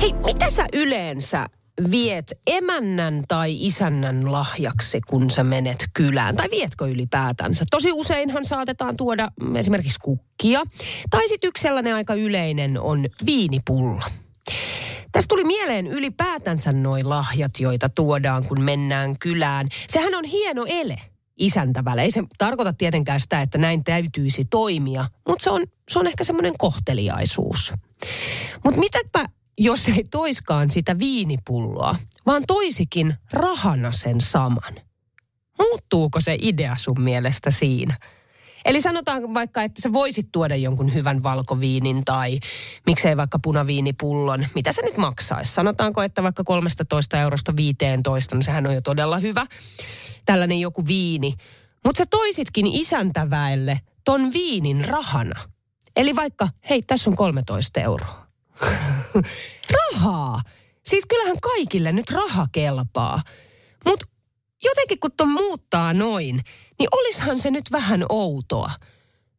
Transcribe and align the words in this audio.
Hei, 0.00 0.12
mitä 0.12 0.50
sä 0.50 0.66
yleensä 0.72 1.46
viet 1.90 2.32
emännän 2.46 3.24
tai 3.28 3.66
isännän 3.66 4.32
lahjaksi, 4.32 5.00
kun 5.00 5.30
sä 5.30 5.44
menet 5.44 5.88
kylään? 5.94 6.36
Tai 6.36 6.50
vietkö 6.50 6.86
ylipäätänsä? 6.86 7.64
Tosi 7.70 7.92
useinhan 7.92 8.44
saatetaan 8.44 8.96
tuoda 8.96 9.28
esimerkiksi 9.54 9.98
kukkia. 10.02 10.62
Tai 11.10 11.28
sitten 11.28 11.48
yksi 11.48 11.62
sellainen 11.62 11.94
aika 11.94 12.14
yleinen 12.14 12.80
on 12.80 13.06
viinipullo. 13.26 14.00
Tästä 15.12 15.28
tuli 15.28 15.44
mieleen 15.44 15.86
ylipäätänsä 15.86 16.72
noin 16.72 17.08
lahjat, 17.08 17.60
joita 17.60 17.88
tuodaan, 17.88 18.44
kun 18.44 18.60
mennään 18.60 19.18
kylään. 19.18 19.66
Sehän 19.88 20.14
on 20.14 20.24
hieno 20.24 20.64
ele 20.68 20.98
isäntävälle. 21.38 22.02
Ei 22.02 22.10
se 22.10 22.22
tarkoita 22.38 22.72
tietenkään 22.72 23.20
sitä, 23.20 23.40
että 23.40 23.58
näin 23.58 23.84
täytyisi 23.84 24.44
toimia, 24.44 25.04
mutta 25.28 25.44
se 25.44 25.50
on, 25.50 25.62
se 25.90 25.98
on 25.98 26.06
ehkä 26.06 26.24
semmoinen 26.24 26.54
kohteliaisuus. 26.58 27.72
Mutta 28.64 28.80
mitäpä 28.80 29.24
jos 29.62 29.88
ei 29.88 30.04
toiskaan 30.10 30.70
sitä 30.70 30.98
viinipulloa, 30.98 31.96
vaan 32.26 32.42
toisikin 32.46 33.14
rahana 33.32 33.92
sen 33.92 34.20
saman. 34.20 34.74
Muuttuuko 35.58 36.20
se 36.20 36.36
idea 36.40 36.76
sun 36.78 37.00
mielestä 37.00 37.50
siinä? 37.50 37.96
Eli 38.64 38.80
sanotaan 38.80 39.34
vaikka, 39.34 39.62
että 39.62 39.82
sä 39.82 39.92
voisit 39.92 40.28
tuoda 40.32 40.56
jonkun 40.56 40.94
hyvän 40.94 41.22
valkoviinin 41.22 42.04
tai 42.04 42.38
miksei 42.86 43.16
vaikka 43.16 43.38
punaviinipullon. 43.42 44.46
Mitä 44.54 44.72
se 44.72 44.82
nyt 44.82 44.96
maksaisi? 44.96 45.54
Sanotaanko, 45.54 46.02
että 46.02 46.22
vaikka 46.22 46.44
13 46.44 47.20
eurosta 47.20 47.56
15, 47.56 48.36
niin 48.36 48.42
sehän 48.42 48.66
on 48.66 48.74
jo 48.74 48.80
todella 48.80 49.18
hyvä. 49.18 49.46
Tällainen 50.26 50.60
joku 50.60 50.86
viini. 50.86 51.34
Mutta 51.84 51.98
sä 51.98 52.04
toisitkin 52.10 52.66
isäntäväelle 52.66 53.80
ton 54.04 54.32
viinin 54.32 54.84
rahana. 54.84 55.40
Eli 55.96 56.16
vaikka, 56.16 56.48
hei, 56.70 56.82
tässä 56.82 57.10
on 57.10 57.16
13 57.16 57.80
euroa. 57.80 58.29
rahaa. 59.92 60.40
Siis 60.84 61.06
kyllähän 61.06 61.40
kaikille 61.40 61.92
nyt 61.92 62.10
raha 62.10 62.46
kelpaa. 62.52 63.22
Mutta 63.84 64.06
jotenkin 64.64 65.00
kun 65.00 65.12
ton 65.16 65.28
muuttaa 65.28 65.94
noin, 65.94 66.40
niin 66.78 66.88
olishan 66.92 67.38
se 67.38 67.50
nyt 67.50 67.64
vähän 67.72 68.04
outoa. 68.08 68.70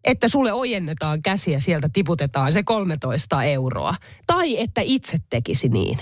Että 0.04 0.28
sulle 0.28 0.54
ojennetaan 0.54 1.22
käsiä, 1.22 1.60
sieltä 1.60 1.90
tiputetaan 1.94 2.54
se 2.54 2.64
13 2.64 3.44
euroa. 3.44 3.96
Tai 4.28 4.62
että 4.62 4.82
itse 4.82 5.18
tekisi 5.30 5.70
niin. 5.70 6.00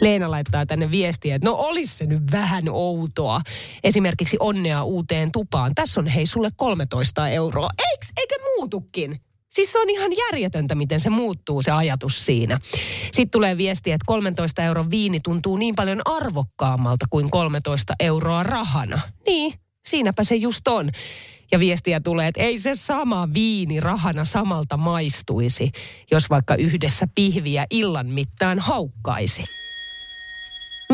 Leena 0.00 0.30
laittaa 0.30 0.66
tänne 0.66 0.90
viestiä, 0.90 1.34
että 1.34 1.48
no 1.48 1.54
olisi 1.54 1.96
se 1.96 2.06
nyt 2.06 2.22
vähän 2.32 2.64
outoa. 2.68 3.40
Esimerkiksi 3.84 4.36
onnea 4.40 4.82
uuteen 4.84 5.32
tupaan. 5.32 5.74
Tässä 5.74 6.00
on 6.00 6.06
hei 6.06 6.26
sulle 6.26 6.50
13 6.56 7.28
euroa. 7.28 7.68
Eiks, 7.90 8.08
eikö 8.16 8.34
muutukin? 8.44 9.20
Siis 9.54 9.72
se 9.72 9.78
on 9.78 9.90
ihan 9.90 10.10
järjetöntä, 10.18 10.74
miten 10.74 11.00
se 11.00 11.10
muuttuu 11.10 11.62
se 11.62 11.70
ajatus 11.70 12.26
siinä. 12.26 12.58
Sitten 13.04 13.30
tulee 13.30 13.56
viesti, 13.56 13.92
että 13.92 14.04
13 14.06 14.62
euron 14.62 14.90
viini 14.90 15.20
tuntuu 15.20 15.56
niin 15.56 15.74
paljon 15.74 16.00
arvokkaammalta 16.04 17.06
kuin 17.10 17.30
13 17.30 17.94
euroa 18.00 18.42
rahana. 18.42 19.00
Niin, 19.26 19.54
siinäpä 19.88 20.24
se 20.24 20.34
just 20.34 20.68
on. 20.68 20.90
Ja 21.52 21.58
viestiä 21.58 22.00
tulee, 22.00 22.28
että 22.28 22.40
ei 22.40 22.58
se 22.58 22.74
sama 22.74 23.28
viini 23.34 23.80
rahana 23.80 24.24
samalta 24.24 24.76
maistuisi, 24.76 25.70
jos 26.10 26.30
vaikka 26.30 26.54
yhdessä 26.54 27.06
pihviä 27.14 27.66
illan 27.70 28.06
mittaan 28.06 28.58
haukkaisi. 28.58 29.44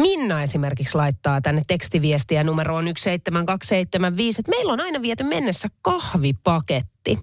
Minna 0.00 0.42
esimerkiksi 0.42 0.96
laittaa 0.96 1.40
tänne 1.40 1.62
tekstiviestiä 1.68 2.44
numeroon 2.44 2.84
17275, 2.84 4.40
että 4.40 4.50
meillä 4.50 4.72
on 4.72 4.80
aina 4.80 5.02
viety 5.02 5.24
mennessä 5.24 5.68
kahvipaketti. 5.82 7.18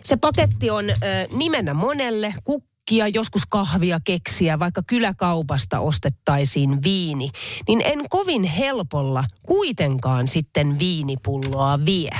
Se 0.00 0.16
paketti 0.16 0.70
on 0.70 0.90
ö, 0.90 0.94
nimenä 1.36 1.74
monelle, 1.74 2.34
kukkia, 2.44 3.08
joskus 3.08 3.42
kahvia, 3.50 3.98
keksiä, 4.04 4.58
vaikka 4.58 4.82
kyläkaupasta 4.86 5.80
ostettaisiin 5.80 6.84
viini, 6.84 7.30
niin 7.68 7.82
en 7.84 7.98
kovin 8.08 8.44
helpolla 8.44 9.24
kuitenkaan 9.46 10.28
sitten 10.28 10.78
viinipulloa 10.78 11.78
vie. 11.86 12.10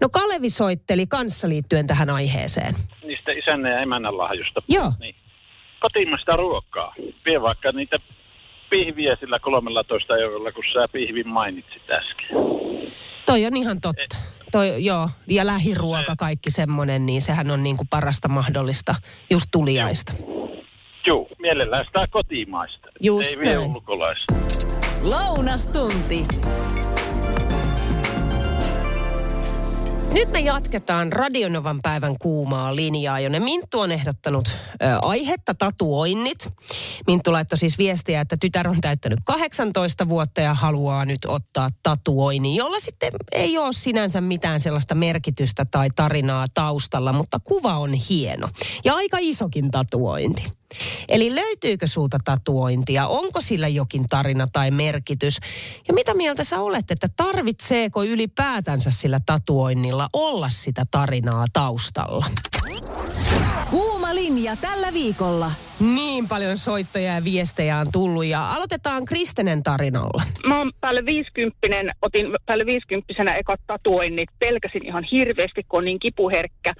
No 0.00 0.08
Kalevi 0.08 0.50
soitteli 0.50 1.06
kanssa 1.06 1.48
liittyen 1.48 1.86
tähän 1.86 2.10
aiheeseen. 2.10 2.74
Niistä 3.04 3.32
isännän 3.32 3.72
ja 3.72 3.80
emännän 3.80 4.18
lahjoista. 4.18 4.62
Joo. 4.68 4.92
Niin. 5.00 5.14
Kotimaista 5.80 6.36
ruokaa. 6.36 6.94
Vie 7.26 7.42
vaikka 7.42 7.72
niitä 7.72 7.96
pihviä 8.70 9.16
sillä 9.20 9.38
13 9.38 10.14
eurolla, 10.20 10.52
kun 10.52 10.64
sä 10.72 10.88
pihvin 10.92 11.28
mainitsit 11.28 11.90
äsken. 11.90 12.28
Toi 13.26 13.46
on 13.46 13.56
ihan 13.56 13.80
totta. 13.80 14.16
Toi, 14.52 14.84
joo, 14.84 15.08
ja 15.26 15.46
lähiruoka, 15.46 16.14
kaikki 16.18 16.50
semmoinen, 16.50 17.06
niin 17.06 17.22
sehän 17.22 17.50
on 17.50 17.62
niin 17.62 17.76
kuin 17.76 17.88
parasta 17.88 18.28
mahdollista 18.28 18.94
just 19.30 19.46
tuliaista. 19.52 20.12
Joo, 21.06 21.28
mielellään 21.38 21.84
sitä 21.86 22.04
kotimaista. 22.10 22.88
Just 23.00 23.28
Ei 23.28 23.38
vie 23.38 23.54
näin. 23.54 23.58
ulkolaista. 23.58 24.34
Lounastunti. 25.02 26.24
Nyt 30.12 30.30
me 30.30 30.40
jatketaan 30.40 31.12
Radionovan 31.12 31.78
päivän 31.82 32.18
kuumaa 32.18 32.76
linjaa, 32.76 33.20
jonne 33.20 33.40
Minttu 33.40 33.80
on 33.80 33.92
ehdottanut 33.92 34.48
ö, 34.48 34.76
aihetta 35.02 35.54
tatuoinnit. 35.54 36.48
Minttu 37.06 37.32
laittoi 37.32 37.58
siis 37.58 37.78
viestiä, 37.78 38.20
että 38.20 38.36
tytär 38.40 38.68
on 38.68 38.80
täyttänyt 38.80 39.18
18 39.24 40.08
vuotta 40.08 40.40
ja 40.40 40.54
haluaa 40.54 41.04
nyt 41.04 41.18
ottaa 41.26 41.68
tatuoinnin, 41.82 42.56
jolla 42.56 42.80
sitten 42.80 43.10
ei 43.32 43.58
ole 43.58 43.72
sinänsä 43.72 44.20
mitään 44.20 44.60
sellaista 44.60 44.94
merkitystä 44.94 45.66
tai 45.70 45.88
tarinaa 45.96 46.46
taustalla, 46.54 47.12
mutta 47.12 47.38
kuva 47.44 47.78
on 47.78 47.92
hieno. 47.92 48.48
Ja 48.84 48.94
aika 48.94 49.16
isokin 49.20 49.70
tatuointi. 49.70 50.59
Eli 51.08 51.34
löytyykö 51.34 51.86
sulta 51.86 52.18
tatuointia? 52.24 53.06
Onko 53.06 53.40
sillä 53.40 53.68
jokin 53.68 54.06
tarina 54.08 54.46
tai 54.52 54.70
merkitys? 54.70 55.38
Ja 55.88 55.94
mitä 55.94 56.14
mieltä 56.14 56.44
sä 56.44 56.60
olet, 56.60 56.90
että 56.90 57.08
tarvitseeko 57.16 58.04
ylipäätänsä 58.04 58.90
sillä 58.90 59.20
tatuoinnilla 59.26 60.08
olla 60.12 60.48
sitä 60.48 60.84
tarinaa 60.90 61.46
taustalla? 61.52 62.26
Kuuma 63.70 63.89
linja 64.22 64.52
tällä 64.60 64.86
viikolla. 64.94 65.50
Niin 65.94 66.28
paljon 66.28 66.58
soittoja 66.58 67.14
ja 67.14 67.24
viestejä 67.24 67.76
on 67.76 67.86
tullut 67.92 68.24
ja 68.24 68.50
aloitetaan 68.50 69.04
Kristenen 69.04 69.62
tarinalla. 69.62 70.22
Mä 70.46 70.58
oon 70.58 70.72
päälle 70.80 71.04
50, 71.04 71.92
otin 72.02 72.26
päälle 72.46 72.66
50 72.66 73.34
ekat 73.34 73.60
tatuoinnit. 73.66 74.28
Pelkäsin 74.38 74.86
ihan 74.86 75.04
hirveästi, 75.12 75.62
kun 75.68 75.78
on 75.78 75.84
niin 75.84 75.98
kipuherkkä. 75.98 76.74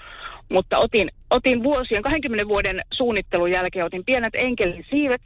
Mutta 0.49 0.79
otin, 0.79 1.11
otin 1.31 1.63
vuosien, 1.63 2.03
20 2.03 2.49
vuoden 2.49 2.83
suunnittelun 2.93 3.51
jälkeen, 3.51 3.85
otin 3.85 4.05
pienet 4.05 4.35
enkelin 4.35 4.85
siivet 4.91 5.23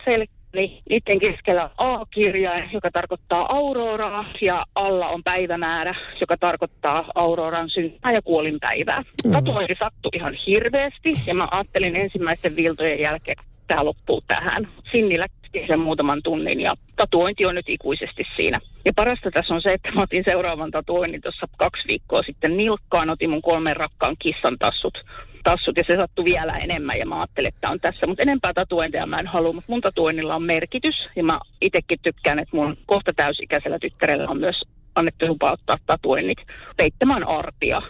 selkäni. 0.55 0.83
Niiden 0.89 1.19
keskellä 1.19 1.71
A-kirjain, 1.77 2.71
joka 2.73 2.91
tarkoittaa 2.93 3.47
auroraa, 3.57 4.25
ja 4.41 4.65
alla 4.75 5.09
on 5.09 5.23
päivämäärä, 5.23 5.95
joka 6.21 6.37
tarkoittaa 6.37 7.05
auroran 7.15 7.71
syntymää 7.71 8.13
ja 8.13 8.23
kuolinpäivää. 8.23 9.03
Tatuointi 9.33 9.75
sattui 9.79 10.11
ihan 10.15 10.35
hirveästi, 10.47 11.15
ja 11.27 11.35
mä 11.35 11.49
ajattelin 11.51 11.97
ensimmäisten 11.97 12.57
viltojen 12.57 13.01
jälkeen, 13.01 13.37
että 13.41 13.53
tämä 13.67 13.85
loppuu 13.85 14.23
tähän. 14.27 14.69
Sinnillä 14.93 15.27
kesti 15.55 15.69
sen 15.69 15.81
muutaman 15.81 16.21
tunnin 16.25 16.61
ja 16.61 16.75
tatuointi 16.97 17.47
on 17.47 17.55
nyt 17.55 17.69
ikuisesti 17.69 18.25
siinä. 18.37 18.61
Ja 18.85 18.93
parasta 18.97 19.31
tässä 19.31 19.55
on 19.55 19.63
se, 19.63 19.73
että 19.73 19.93
mä 19.93 20.03
otin 20.03 20.25
seuraavan 20.25 20.71
tatuoinnin 20.71 21.21
tuossa 21.23 21.47
kaksi 21.57 21.89
viikkoa 21.89 22.23
sitten 22.23 22.57
nilkkaan, 22.57 23.11
otin 23.11 23.31
mun 23.31 23.43
kolmen 23.43 23.77
rakkaan 23.77 24.17
kissan 24.19 24.59
tassut. 24.59 24.99
tassut 25.45 25.77
ja 25.77 25.85
se 25.87 25.97
sattui 25.97 26.25
vielä 26.25 26.59
enemmän 26.59 26.99
ja 26.99 27.07
mä 27.07 27.21
ajattelin, 27.21 27.49
että 27.49 27.71
on 27.71 27.81
tässä. 27.81 28.07
Mutta 28.07 28.23
enempää 28.23 28.53
tatuointeja 28.55 29.07
mä 29.07 29.19
en 29.19 29.27
halua, 29.27 29.53
mutta 29.53 29.73
mun 29.73 29.81
tatuoinnilla 29.81 30.35
on 30.35 30.43
merkitys 30.43 30.95
ja 31.17 31.25
mä 31.25 31.41
itsekin 31.61 31.99
tykkään, 32.03 32.39
että 32.39 32.57
mun 32.57 32.77
kohta 32.87 33.13
täysikäisellä 33.17 33.79
tyttärellä 33.79 34.29
on 34.29 34.41
myös 34.41 34.63
annettu 34.95 35.27
lupa 35.27 35.53
ottaa 35.53 35.79
tatuoinnit 35.87 36.39
peittämään 36.77 37.29
arpia, 37.29 37.83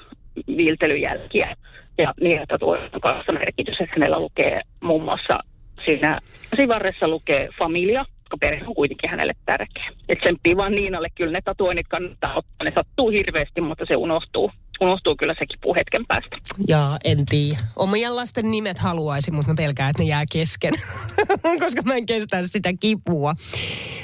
viiltelyjälkiä 0.57 1.57
ja 1.99 2.15
niillä 2.21 2.45
tatuoinnilla 2.49 2.95
on 2.95 3.01
kanssa 3.01 3.33
merkitys, 3.33 3.81
että 3.81 3.95
hänellä 3.97 4.19
lukee 4.19 4.61
muun 4.81 5.05
muassa 5.05 5.41
siinä 5.85 6.21
sivarressa 6.57 7.09
lukee 7.09 7.49
familia, 7.59 8.05
koska 8.05 8.37
perhe 8.41 8.67
on 8.67 8.75
kuitenkin 8.75 9.11
hänelle 9.11 9.33
tärkeä. 9.47 9.91
Et 10.09 10.19
tsemppii 10.19 10.57
vaan 10.57 10.73
Niinalle, 10.73 11.09
kyllä 11.15 11.33
ne 11.33 11.41
tatuoinnit 11.45 11.89
kannattaa 11.89 12.35
ottaa, 12.35 12.65
ne 12.65 12.73
sattuu 12.75 13.11
hirveästi, 13.11 13.61
mutta 13.61 13.85
se 13.89 13.97
unohtuu. 13.97 14.51
Unohtuu 14.81 15.17
kyllä 15.17 15.35
se 15.39 15.47
kipu 15.47 15.75
hetken 15.75 16.07
päästä. 16.07 16.37
Jaa, 16.69 16.99
en 17.05 17.25
tiedä. 17.25 17.59
Omien 17.77 18.17
lasten 18.17 18.51
nimet 18.51 18.79
haluaisin, 18.79 19.35
mutta 19.35 19.51
mä 19.51 19.57
pelkään, 19.57 19.91
että 19.91 20.03
ne 20.03 20.09
jää 20.09 20.25
kesken, 20.33 20.73
koska 21.65 21.83
mä 21.83 21.95
en 21.95 22.07
kestä 22.07 22.47
sitä 22.47 22.73
kipua. 22.81 23.35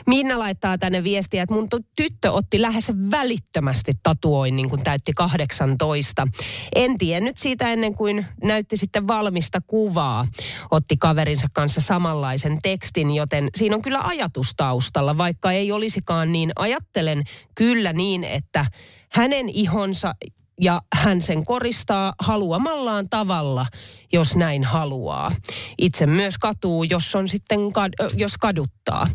Minna 0.06 0.38
laittaa 0.38 0.78
tänne 0.78 1.04
viestiä, 1.04 1.42
että 1.42 1.54
mun 1.54 1.68
tyttö 1.96 2.32
otti 2.32 2.62
lähes 2.62 2.92
välittömästi 3.10 3.92
tatuoinnin, 4.02 4.70
kun 4.70 4.82
täytti 4.82 5.12
18. 5.16 6.28
En 6.74 6.98
tiennyt 6.98 7.36
siitä 7.36 7.68
ennen 7.68 7.94
kuin 7.94 8.26
näytti 8.44 8.76
sitten 8.76 9.08
valmista 9.08 9.60
kuvaa. 9.66 10.26
Otti 10.70 10.96
kaverinsa 11.00 11.46
kanssa 11.52 11.80
samanlaisen 11.80 12.58
tekstin, 12.62 13.10
joten 13.10 13.48
siinä 13.56 13.74
on 13.74 13.82
kyllä 13.82 14.00
ajatus 14.02 14.52
taustalla, 14.56 15.18
vaikka 15.18 15.52
ei 15.52 15.72
olisikaan 15.72 16.32
niin. 16.32 16.52
Ajattelen 16.56 17.22
kyllä 17.54 17.92
niin, 17.92 18.24
että 18.24 18.66
hänen 19.12 19.48
ihonsa 19.48 20.14
ja 20.60 20.80
hän 20.94 21.22
sen 21.22 21.44
koristaa 21.44 22.14
haluamallaan 22.18 23.06
tavalla, 23.10 23.66
jos 24.12 24.36
näin 24.36 24.64
haluaa. 24.64 25.32
Itse 25.78 26.06
myös 26.06 26.38
katuu, 26.38 26.84
jos 26.84 27.14
on 27.14 27.28
sitten 27.28 27.60
kad- 27.60 28.10
jos 28.16 28.36
kaduttaa. 28.36 29.06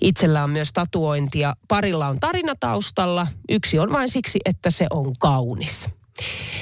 Itsellä 0.00 0.44
on 0.44 0.50
myös 0.50 0.72
tatuointia. 0.72 1.54
Parilla 1.68 2.08
on 2.08 2.20
tarina 2.20 2.54
taustalla. 2.60 3.26
Yksi 3.50 3.78
on 3.78 3.92
vain 3.92 4.08
siksi, 4.08 4.38
että 4.44 4.70
se 4.70 4.86
on 4.90 5.12
kaunis. 5.18 5.88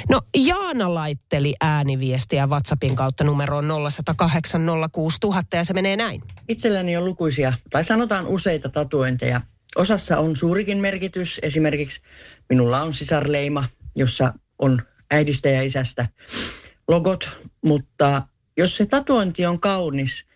No 0.08 0.20
Jaana 0.36 0.94
laitteli 0.94 1.54
ääniviestiä 1.60 2.46
WhatsAppin 2.46 2.96
kautta 2.96 3.24
numeroon 3.24 3.64
0108 3.90 4.62
ja 5.52 5.64
se 5.64 5.72
menee 5.72 5.96
näin. 5.96 6.22
Itselläni 6.48 6.96
on 6.96 7.04
lukuisia, 7.04 7.52
tai 7.70 7.84
sanotaan 7.84 8.26
useita 8.26 8.68
tatuointeja. 8.68 9.40
Osassa 9.76 10.18
on 10.18 10.36
suurikin 10.36 10.78
merkitys. 10.78 11.40
Esimerkiksi 11.42 12.02
minulla 12.48 12.82
on 12.82 12.94
sisarleima, 12.94 13.64
jossa 13.96 14.34
on 14.58 14.78
äidistä 15.10 15.48
ja 15.48 15.62
isästä 15.62 16.08
logot, 16.88 17.30
mutta 17.66 18.22
jos 18.56 18.76
se 18.76 18.86
tatuointi 18.86 19.46
on 19.46 19.60
kaunis, 19.60 20.26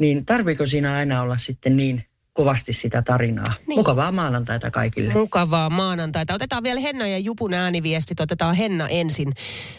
niin 0.00 0.26
tarviko 0.26 0.66
siinä 0.66 0.94
aina 0.94 1.22
olla 1.22 1.36
sitten 1.36 1.76
niin 1.76 2.04
kovasti 2.32 2.72
sitä 2.72 3.02
tarinaa. 3.02 3.54
Niin. 3.66 3.78
Mukavaa 3.78 4.12
maanantaita 4.12 4.70
kaikille. 4.70 5.12
Mukavaa 5.12 5.70
maanantaita. 5.70 6.34
Otetaan 6.34 6.62
vielä 6.62 6.80
Henna 6.80 7.06
ja 7.06 7.18
Jupun 7.18 7.54
ääniviestit. 7.54 8.20
Otetaan 8.20 8.54
Henna 8.54 8.88
ensin. 8.88 9.32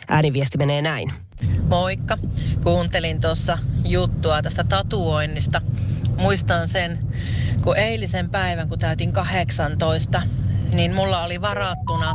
Ääniviesti 0.08 0.58
menee 0.58 0.82
näin. 0.82 1.12
Moikka. 1.68 2.18
Kuuntelin 2.64 3.22
tuossa 3.22 3.58
juttua 3.86 4.42
tästä 4.42 4.64
tatuoinnista. 4.64 5.62
Muistan 6.18 6.68
sen, 6.68 7.00
kun 7.64 7.78
eilisen 7.78 8.30
päivän, 8.30 8.70
kun 8.70 8.80
täytin 8.80 9.12
18, 9.12 10.22
niin 10.74 10.94
mulla 10.94 11.24
oli 11.24 11.42
varattuna 11.42 12.14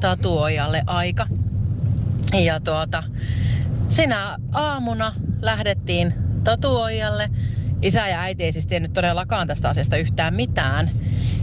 tatuojalle 0.00 0.82
aika. 0.86 1.26
Ja 2.44 2.60
tuota, 2.60 3.02
sinä 3.88 4.36
aamuna 4.52 5.12
lähdettiin 5.40 6.14
tatuojalle. 6.44 7.30
Isä 7.82 8.08
ja 8.08 8.20
äiti 8.20 8.44
ei 8.44 8.52
siis 8.52 8.66
tiennyt 8.66 8.92
todellakaan 8.92 9.46
tästä 9.46 9.68
asiasta 9.68 9.96
yhtään 9.96 10.34
mitään. 10.34 10.90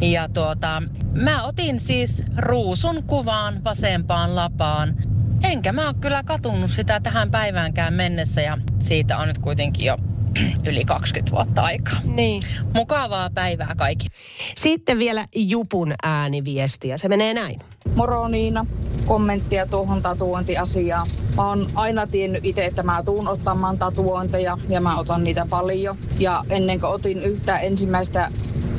Ja 0.02 0.30
tuota, 0.30 0.84
mä 1.14 1.44
otin 1.44 1.80
siis 1.80 2.24
ruusun 2.38 3.04
kuvaan 3.04 3.64
vasempaan 3.64 4.36
lapaan. 4.36 4.96
Enkä 5.44 5.72
mä 5.72 5.86
ole 5.86 5.94
kyllä 6.02 6.24
katunut 6.24 6.72
sitä 6.72 7.00
tähän 7.00 7.32
päiväänkään 7.32 7.94
mennessä 7.94 8.42
ja 8.42 8.58
siitä 8.80 9.18
on 9.18 9.28
nyt 9.28 9.40
kuitenkin 9.40 9.86
jo 9.86 9.98
yli 10.68 10.85
20 10.85 11.31
vuotta 11.31 11.62
aikaa. 11.62 12.00
Niin. 12.03 12.44
Mukavaa 12.74 13.30
päivää 13.30 13.74
kaikki. 13.77 14.07
Sitten 14.56 15.00
vielä 15.00 15.25
Jupun 15.35 15.94
ääniviestiä. 16.03 16.97
Se 16.97 17.07
menee 17.07 17.33
näin. 17.33 17.62
Moro 17.95 18.27
Niina, 18.27 18.65
kommenttia 19.06 19.65
tuohon 19.65 20.01
tatuointiasiaan. 20.01 21.07
Mä 21.35 21.47
oon 21.47 21.68
aina 21.75 22.07
tiennyt 22.07 22.45
itse, 22.45 22.65
että 22.65 22.83
mä 22.83 23.03
tuun 23.03 23.27
ottamaan 23.27 23.77
tatuointeja 23.77 24.57
ja 24.69 24.81
mä 24.81 24.97
otan 24.97 25.24
niitä 25.24 25.45
paljon. 25.50 25.97
Ja 26.19 26.45
ennen 26.50 26.80
kuin 26.80 26.89
otin 26.89 27.24
yhtä 27.24 27.59
ensimmäistä 27.59 28.31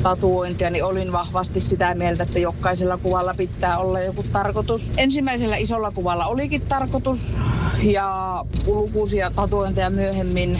tatuointia, 0.03 0.69
niin 0.69 0.83
olin 0.83 1.11
vahvasti 1.11 1.61
sitä 1.61 1.95
mieltä, 1.95 2.23
että 2.23 2.39
jokaisella 2.39 2.97
kuvalla 2.97 3.33
pitää 3.33 3.77
olla 3.77 3.99
joku 3.99 4.23
tarkoitus. 4.31 4.93
Ensimmäisellä 4.97 5.57
isolla 5.57 5.91
kuvalla 5.91 6.25
olikin 6.25 6.61
tarkoitus 6.61 7.37
ja 7.81 8.45
lukuisia 8.65 9.31
tatuointeja 9.31 9.89
myöhemmin 9.89 10.59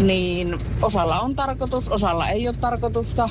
niin 0.00 0.58
osalla 0.82 1.20
on 1.20 1.36
tarkoitus, 1.36 1.88
osalla 1.88 2.28
ei 2.28 2.48
ole 2.48 2.56
tarkoitusta. 2.60 3.28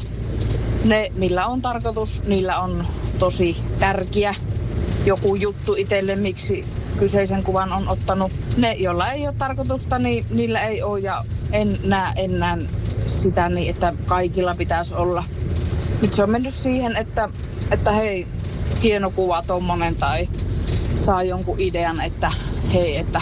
Ne, 0.85 1.11
millä 1.15 1.47
on 1.47 1.61
tarkoitus, 1.61 2.23
niillä 2.23 2.59
on 2.59 2.87
tosi 3.19 3.57
tärkeä 3.79 4.35
joku 5.05 5.35
juttu 5.35 5.75
itselle, 5.77 6.15
miksi 6.15 6.67
kyseisen 6.97 7.43
kuvan 7.43 7.73
on 7.73 7.87
ottanut. 7.87 8.31
Ne, 8.57 8.73
joilla 8.73 9.11
ei 9.11 9.27
ole 9.27 9.35
tarkoitusta, 9.37 9.99
niin 9.99 10.25
niillä 10.29 10.61
ei 10.61 10.83
ole 10.83 10.99
ja 10.99 11.25
en 11.51 11.79
näe 11.83 12.13
enää 12.15 12.57
sitä 13.05 13.49
niin, 13.49 13.69
että 13.69 13.93
kaikilla 14.05 14.55
pitäisi 14.55 14.95
olla. 14.95 15.23
Nyt 16.01 16.13
se 16.13 16.23
on 16.23 16.29
mennyt 16.29 16.53
siihen, 16.53 16.95
että, 16.95 17.29
että 17.71 17.91
hei, 17.91 18.27
hieno 18.83 19.11
kuva 19.11 19.41
tommonen 19.41 19.95
tai 19.95 20.29
saa 20.95 21.23
jonkun 21.23 21.59
idean, 21.59 22.01
että 22.01 22.31
hei, 22.73 22.97
että 22.97 23.21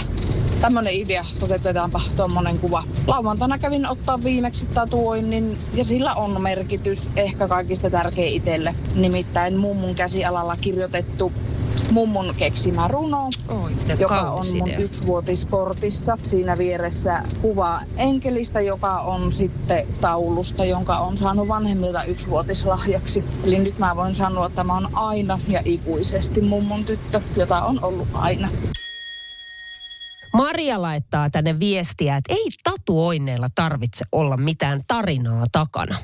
tämmönen 0.62 0.94
idea, 0.94 1.26
toteutetaanpa 1.40 2.02
tuommoinen 2.16 2.60
kuva. 2.60 2.84
Lauantaina 3.08 3.58
kävin 3.58 3.90
ottaa 3.90 4.24
viimeksi 4.24 4.66
tatuoinnin 4.66 5.58
ja 5.74 5.84
sillä 5.84 6.14
on 6.14 6.42
merkitys 6.42 7.12
ehkä 7.16 7.48
kaikista 7.48 7.90
tärkein 7.90 8.34
itselle. 8.34 8.76
Nimittäin 8.96 9.58
mummun 9.58 9.96
käsialalla 9.96 10.58
kirjoitettu 10.62 11.32
mummun 11.92 12.34
keksimä 12.38 12.88
runo, 12.88 13.30
Oi, 13.48 13.72
joka 14.00 14.22
on 14.22 14.46
mun 14.58 14.68
idea. 14.68 14.80
yksivuotisportissa. 14.80 16.18
Siinä 16.24 16.58
vieressä 16.58 17.24
kuva 17.42 17.82
enkelistä, 17.98 18.62
joka 18.62 19.00
on 19.00 19.32
sitten 19.32 19.88
taulusta, 20.02 20.66
jonka 20.66 20.98
on 20.98 21.18
saanut 21.18 21.48
vanhemmilta 21.48 22.04
yksivuotislahjaksi. 22.04 23.24
Eli 23.44 23.60
nyt 23.60 23.80
mä 23.80 23.96
voin 23.96 24.16
sanoa, 24.16 24.46
että 24.46 24.64
mä 24.64 24.74
oon 24.74 24.88
aina 24.94 25.40
ja 25.48 25.62
ikuisesti 25.66 26.42
mummun 26.42 26.86
tyttö, 26.86 27.22
jota 27.36 27.62
on 27.62 27.80
ollut 27.84 28.08
aina. 28.14 28.50
Maria 30.34 30.82
laittaa 30.82 31.30
tänne 31.30 31.60
viestiä, 31.60 32.18
että 32.18 32.34
ei 32.34 32.48
tatuoinneilla 32.64 33.48
tarvitse 33.56 34.06
olla 34.12 34.38
mitään 34.38 34.82
tarinaa 34.88 35.46
takana. 35.52 35.98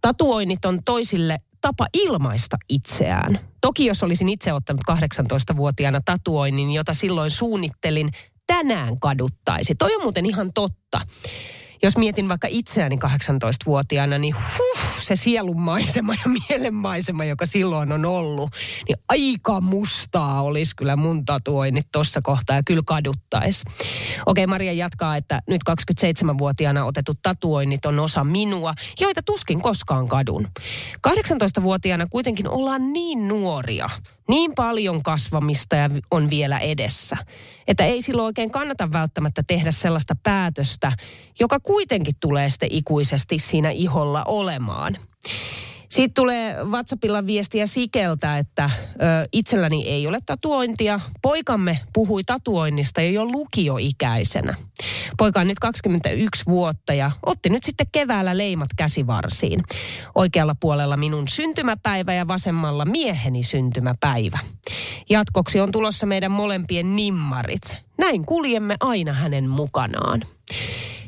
Tatuoinnit 0.00 0.64
on 0.64 0.78
toisille 0.84 1.38
tapa 1.60 1.86
ilmaista 1.94 2.56
itseään. 2.68 3.38
Toki 3.60 3.86
jos 3.86 4.02
olisin 4.02 4.28
itse 4.28 4.52
ottanut 4.52 4.80
18-vuotiaana 4.90 6.00
tatuoinnin, 6.04 6.70
jota 6.72 6.94
silloin 6.94 7.30
suunnittelin, 7.30 8.10
tänään 8.46 9.00
kaduttaisi. 9.00 9.74
Toi 9.74 9.94
on 9.94 10.02
muuten 10.02 10.26
ihan 10.26 10.52
totta 10.54 11.00
jos 11.84 11.96
mietin 11.96 12.28
vaikka 12.28 12.48
itseäni 12.50 12.96
18-vuotiaana, 12.96 14.18
niin 14.18 14.34
huh, 14.34 14.80
se 15.02 15.16
sielunmaisema 15.16 16.14
ja 16.14 16.30
mielenmaisema, 16.48 17.24
joka 17.24 17.46
silloin 17.46 17.92
on 17.92 18.04
ollut, 18.04 18.50
niin 18.88 18.96
aika 19.08 19.60
mustaa 19.60 20.42
olisi 20.42 20.76
kyllä 20.76 20.96
mun 20.96 21.24
tatuoinnit 21.24 21.86
tuossa 21.92 22.20
kohtaa 22.22 22.56
ja 22.56 22.62
kyllä 22.66 22.82
kaduttaisi. 22.86 23.64
Okei, 24.26 24.46
Maria 24.46 24.72
jatkaa, 24.72 25.16
että 25.16 25.42
nyt 25.48 25.60
27-vuotiaana 25.70 26.84
otetut 26.84 27.18
tatuoinnit 27.22 27.86
on 27.86 27.98
osa 27.98 28.24
minua, 28.24 28.74
joita 29.00 29.22
tuskin 29.22 29.60
koskaan 29.60 30.08
kadun. 30.08 30.48
18-vuotiaana 31.08 32.06
kuitenkin 32.10 32.48
ollaan 32.48 32.92
niin 32.92 33.28
nuoria, 33.28 33.88
niin 34.28 34.54
paljon 34.54 35.02
kasvamista 35.02 35.76
ja 35.76 35.90
on 36.10 36.30
vielä 36.30 36.58
edessä, 36.58 37.16
että 37.66 37.84
ei 37.84 38.02
silloin 38.02 38.26
oikein 38.26 38.50
kannata 38.50 38.92
välttämättä 38.92 39.42
tehdä 39.46 39.70
sellaista 39.70 40.14
päätöstä, 40.22 40.92
joka 41.40 41.60
kuitenkin 41.60 42.14
tulee 42.20 42.50
sitten 42.50 42.72
ikuisesti 42.72 43.38
siinä 43.38 43.70
iholla 43.70 44.24
olemaan. 44.28 44.96
Sitten 45.94 46.14
tulee 46.14 46.64
WhatsAppilla 46.64 47.26
viestiä 47.26 47.66
Sikeltä, 47.66 48.38
että 48.38 48.70
ö, 48.74 48.96
itselläni 49.32 49.88
ei 49.88 50.06
ole 50.06 50.18
tatuointia. 50.26 51.00
Poikamme 51.22 51.80
puhui 51.92 52.24
tatuoinnista 52.24 53.02
jo 53.02 53.24
lukioikäisenä. 53.24 54.54
Poika 55.18 55.40
on 55.40 55.46
nyt 55.46 55.58
21 55.58 56.46
vuotta 56.46 56.94
ja 56.94 57.10
otti 57.26 57.50
nyt 57.50 57.62
sitten 57.62 57.86
keväällä 57.92 58.38
leimat 58.38 58.68
käsivarsiin. 58.76 59.62
Oikealla 60.14 60.54
puolella 60.60 60.96
minun 60.96 61.28
syntymäpäivä 61.28 62.14
ja 62.14 62.28
vasemmalla 62.28 62.84
mieheni 62.84 63.42
syntymäpäivä. 63.42 64.38
Jatkoksi 65.10 65.60
on 65.60 65.72
tulossa 65.72 66.06
meidän 66.06 66.32
molempien 66.32 66.96
nimmarit. 66.96 67.76
Näin 67.98 68.26
kuljemme 68.26 68.76
aina 68.80 69.12
hänen 69.12 69.48
mukanaan. 69.48 70.22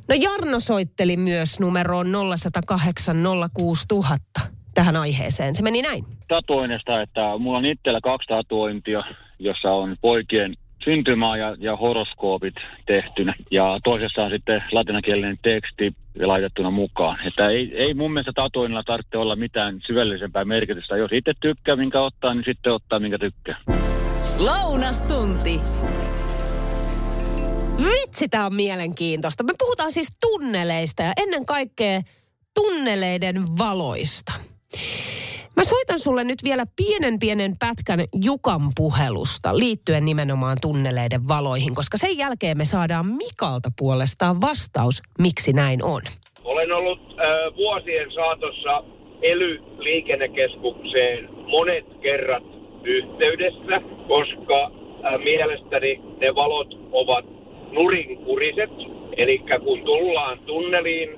No 0.09 0.15
Jarno 0.15 0.61
soitteli 0.61 1.17
myös 1.17 1.61
numeroon 1.61 2.07
0108 2.37 3.17
06000 3.55 4.56
tähän 4.77 4.97
aiheeseen. 4.97 5.55
Se 5.55 5.63
meni 5.63 5.83
näin. 5.83 6.05
Tatuoinnista, 6.29 7.03
että 7.03 7.39
mulla 7.39 7.59
on 7.59 7.67
itsellä 7.67 8.01
kaksi 8.03 8.29
tatuointia, 8.29 9.03
jossa 9.39 9.71
on 9.73 9.97
poikien 10.01 10.55
syntymää 10.85 11.37
ja, 11.37 11.57
ja 11.59 11.77
horoskoopit 11.77 12.55
tehtynä. 12.87 13.35
Ja 13.51 13.79
toisessa 13.85 14.23
on 14.23 14.31
sitten 14.31 14.63
latinakielinen 14.73 15.39
teksti 15.43 15.93
laitettuna 16.25 16.71
mukaan. 16.71 17.27
Että 17.27 17.49
ei, 17.49 17.73
ei 17.77 17.95
mun 17.95 18.13
mielestä 18.13 18.33
tatuoinnilla 18.35 18.83
tarvitse 18.83 19.19
olla 19.19 19.37
mitään 19.37 19.81
syvällisempää 19.87 20.45
merkitystä. 20.45 20.97
Jos 20.97 21.13
itse 21.13 21.33
tykkää, 21.41 21.77
minkä 21.77 22.01
ottaa, 22.01 22.35
niin 22.35 22.45
sitten 22.45 22.73
ottaa, 22.73 22.99
minkä 22.99 23.19
tykkää. 23.19 23.59
Lounastunti. 24.39 25.61
Vitsi, 27.85 28.29
tämä 28.29 28.47
on 28.47 28.55
mielenkiintoista. 28.55 29.45
Me 29.45 29.53
puhutaan 29.59 29.93
siis 29.93 30.09
tunneleista 30.21 31.03
ja 31.03 31.13
ennen 31.17 31.47
kaikkea 31.47 32.01
tunneleiden 32.55 33.43
valoista. 33.59 34.33
Mä 35.57 35.65
soitan 35.65 35.99
sulle 35.99 36.25
nyt 36.25 36.39
vielä 36.45 36.65
pienen 36.77 37.19
pienen 37.19 37.53
pätkän 37.59 38.05
Jukan 38.25 38.61
puhelusta 38.77 39.59
liittyen 39.59 40.05
nimenomaan 40.05 40.57
tunneleiden 40.63 41.29
valoihin, 41.29 41.75
koska 41.75 41.99
sen 41.99 42.19
jälkeen 42.19 42.59
me 42.59 42.65
saadaan 42.65 43.07
Mikalta 43.07 43.69
puolestaan 43.79 44.41
vastaus, 44.41 45.03
miksi 45.19 45.53
näin 45.53 45.85
on. 45.85 46.03
Olen 46.45 46.73
ollut 46.73 47.01
äh, 47.01 47.17
vuosien 47.57 48.13
saatossa 48.13 48.85
ELY-liikennekeskukseen 49.23 51.29
monet 51.47 51.85
kerrat 52.03 52.45
yhteydessä, 52.85 53.81
koska 54.09 54.65
äh, 54.65 54.71
mielestäni 55.19 56.01
ne 56.21 56.35
valot 56.35 56.69
ovat 56.93 57.25
nurinkuriset. 57.73 58.71
Eli 59.17 59.43
kun 59.65 59.83
tullaan 59.85 60.39
tunneliin, 60.39 61.11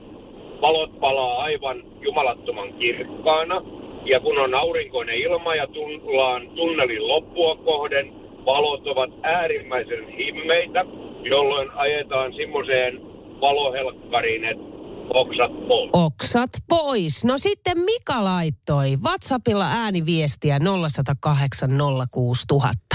valot 0.60 1.00
palaa 1.00 1.42
aivan 1.42 1.82
jumalattoman 2.00 2.72
kirkkaana. 2.72 3.62
Ja 4.04 4.20
kun 4.20 4.38
on 4.38 4.54
aurinkoinen 4.54 5.18
ilma 5.18 5.54
ja 5.54 5.66
tullaan 5.66 6.48
tunnelin 6.56 7.08
loppua 7.08 7.56
kohden, 7.56 8.12
valot 8.46 8.86
ovat 8.86 9.10
äärimmäisen 9.22 10.08
himmeitä, 10.08 10.84
jolloin 11.22 11.70
ajetaan 11.70 12.32
semmoiseen 12.32 13.00
valohelkkariin, 13.40 14.44
että 14.44 14.64
oksat 15.10 15.68
pois. 15.68 15.90
Oksat 15.92 16.50
pois. 16.68 17.24
No 17.24 17.38
sitten 17.38 17.78
Mika 17.78 18.24
laittoi 18.24 18.96
WhatsAppilla 18.96 19.66
ääniviestiä 19.66 20.58
0108 20.58 21.70
06000 22.10 22.87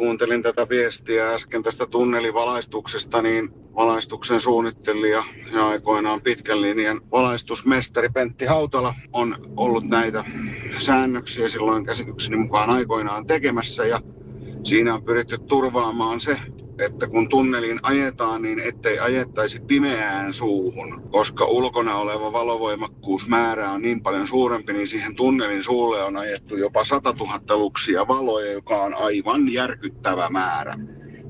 kuuntelin 0.00 0.42
tätä 0.42 0.66
viestiä 0.68 1.28
äsken 1.34 1.62
tästä 1.62 1.86
tunnelivalaistuksesta, 1.86 3.22
niin 3.22 3.50
valaistuksen 3.76 4.40
suunnittelija 4.40 5.24
ja 5.52 5.68
aikoinaan 5.68 6.20
pitkän 6.20 6.62
linjan 6.62 7.00
valaistusmestari 7.12 8.08
Pentti 8.08 8.44
Hautala 8.44 8.94
on 9.12 9.36
ollut 9.56 9.84
näitä 9.84 10.24
säännöksiä 10.78 11.48
silloin 11.48 11.86
käsitykseni 11.86 12.36
mukaan 12.36 12.70
aikoinaan 12.70 13.26
tekemässä 13.26 13.86
ja 13.86 14.00
siinä 14.64 14.94
on 14.94 15.04
pyritty 15.04 15.38
turvaamaan 15.48 16.20
se, 16.20 16.38
että 16.80 17.06
kun 17.08 17.28
tunnelin 17.28 17.80
ajetaan, 17.82 18.42
niin 18.42 18.60
ettei 18.60 18.98
ajettaisi 18.98 19.60
pimeään 19.60 20.34
suuhun, 20.34 21.02
koska 21.10 21.44
ulkona 21.44 21.96
oleva 21.96 22.32
valovoimakkuusmäärä 22.32 23.70
on 23.70 23.82
niin 23.82 24.02
paljon 24.02 24.26
suurempi, 24.26 24.72
niin 24.72 24.86
siihen 24.86 25.16
tunnelin 25.16 25.62
suulle 25.62 26.02
on 26.04 26.16
ajettu 26.16 26.56
jopa 26.56 26.84
100 26.84 27.14
000 27.20 27.56
luksia 27.56 28.08
valoja, 28.08 28.52
joka 28.52 28.82
on 28.82 28.94
aivan 28.94 29.52
järkyttävä 29.52 30.28
määrä. 30.30 30.74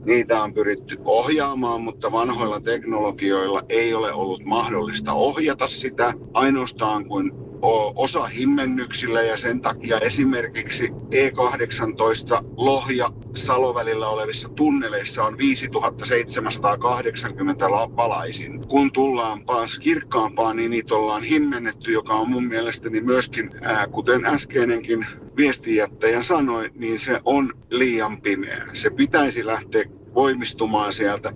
Niitä 0.05 0.43
on 0.43 0.55
pyritty 0.55 0.97
ohjaamaan, 1.05 1.83
mutta 1.83 2.13
vanhoilla 2.13 2.61
teknologioilla 2.61 3.63
ei 3.69 3.95
ole 3.95 4.13
ollut 4.13 4.45
mahdollista 4.45 5.13
ohjata 5.13 5.67
sitä. 5.67 6.13
Ainoastaan 6.35 7.07
kun 7.07 7.50
osa 7.95 8.27
himmennyksillä 8.27 9.23
ja 9.23 9.37
sen 9.37 9.61
takia 9.61 9.99
esimerkiksi 9.99 10.89
E18 10.89 12.45
Lohja 12.57 13.11
Salovälillä 13.35 14.09
olevissa 14.09 14.49
tunneleissa 14.49 15.25
on 15.25 15.39
5780 15.39 17.71
valaisin. 17.71 18.69
Kun 18.69 18.93
tullaan 18.93 19.45
taas 19.45 19.79
kirkkaampaan, 19.79 20.57
niin 20.57 20.71
niitä 20.71 20.95
ollaan 20.95 21.23
himmennetty, 21.23 21.93
joka 21.93 22.15
on 22.15 22.31
mun 22.31 22.45
mielestäni 22.45 23.01
myöskin, 23.01 23.51
ää, 23.63 23.87
kuten 23.87 24.25
äskeinenkin 24.25 25.07
viestijättäjä 25.37 26.23
sanoi, 26.23 26.71
niin 26.75 26.99
se 26.99 27.21
on 27.25 27.53
liian 27.71 28.21
pimeä. 28.21 28.67
Se 28.73 28.91
pitäisi 28.91 29.47
lähteä 29.47 29.85
voimistumaan 30.15 30.93
sieltä. 30.93 31.33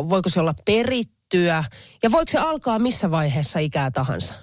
voiko 0.09 0.29
se 0.29 0.39
olla 0.39 0.53
perittyä? 0.65 1.63
Ja 2.03 2.11
voiko 2.11 2.31
se 2.31 2.39
alkaa 2.39 2.79
missä 2.79 3.11
vaiheessa 3.11 3.59
ikää 3.59 3.91
tahansa? 3.91 4.33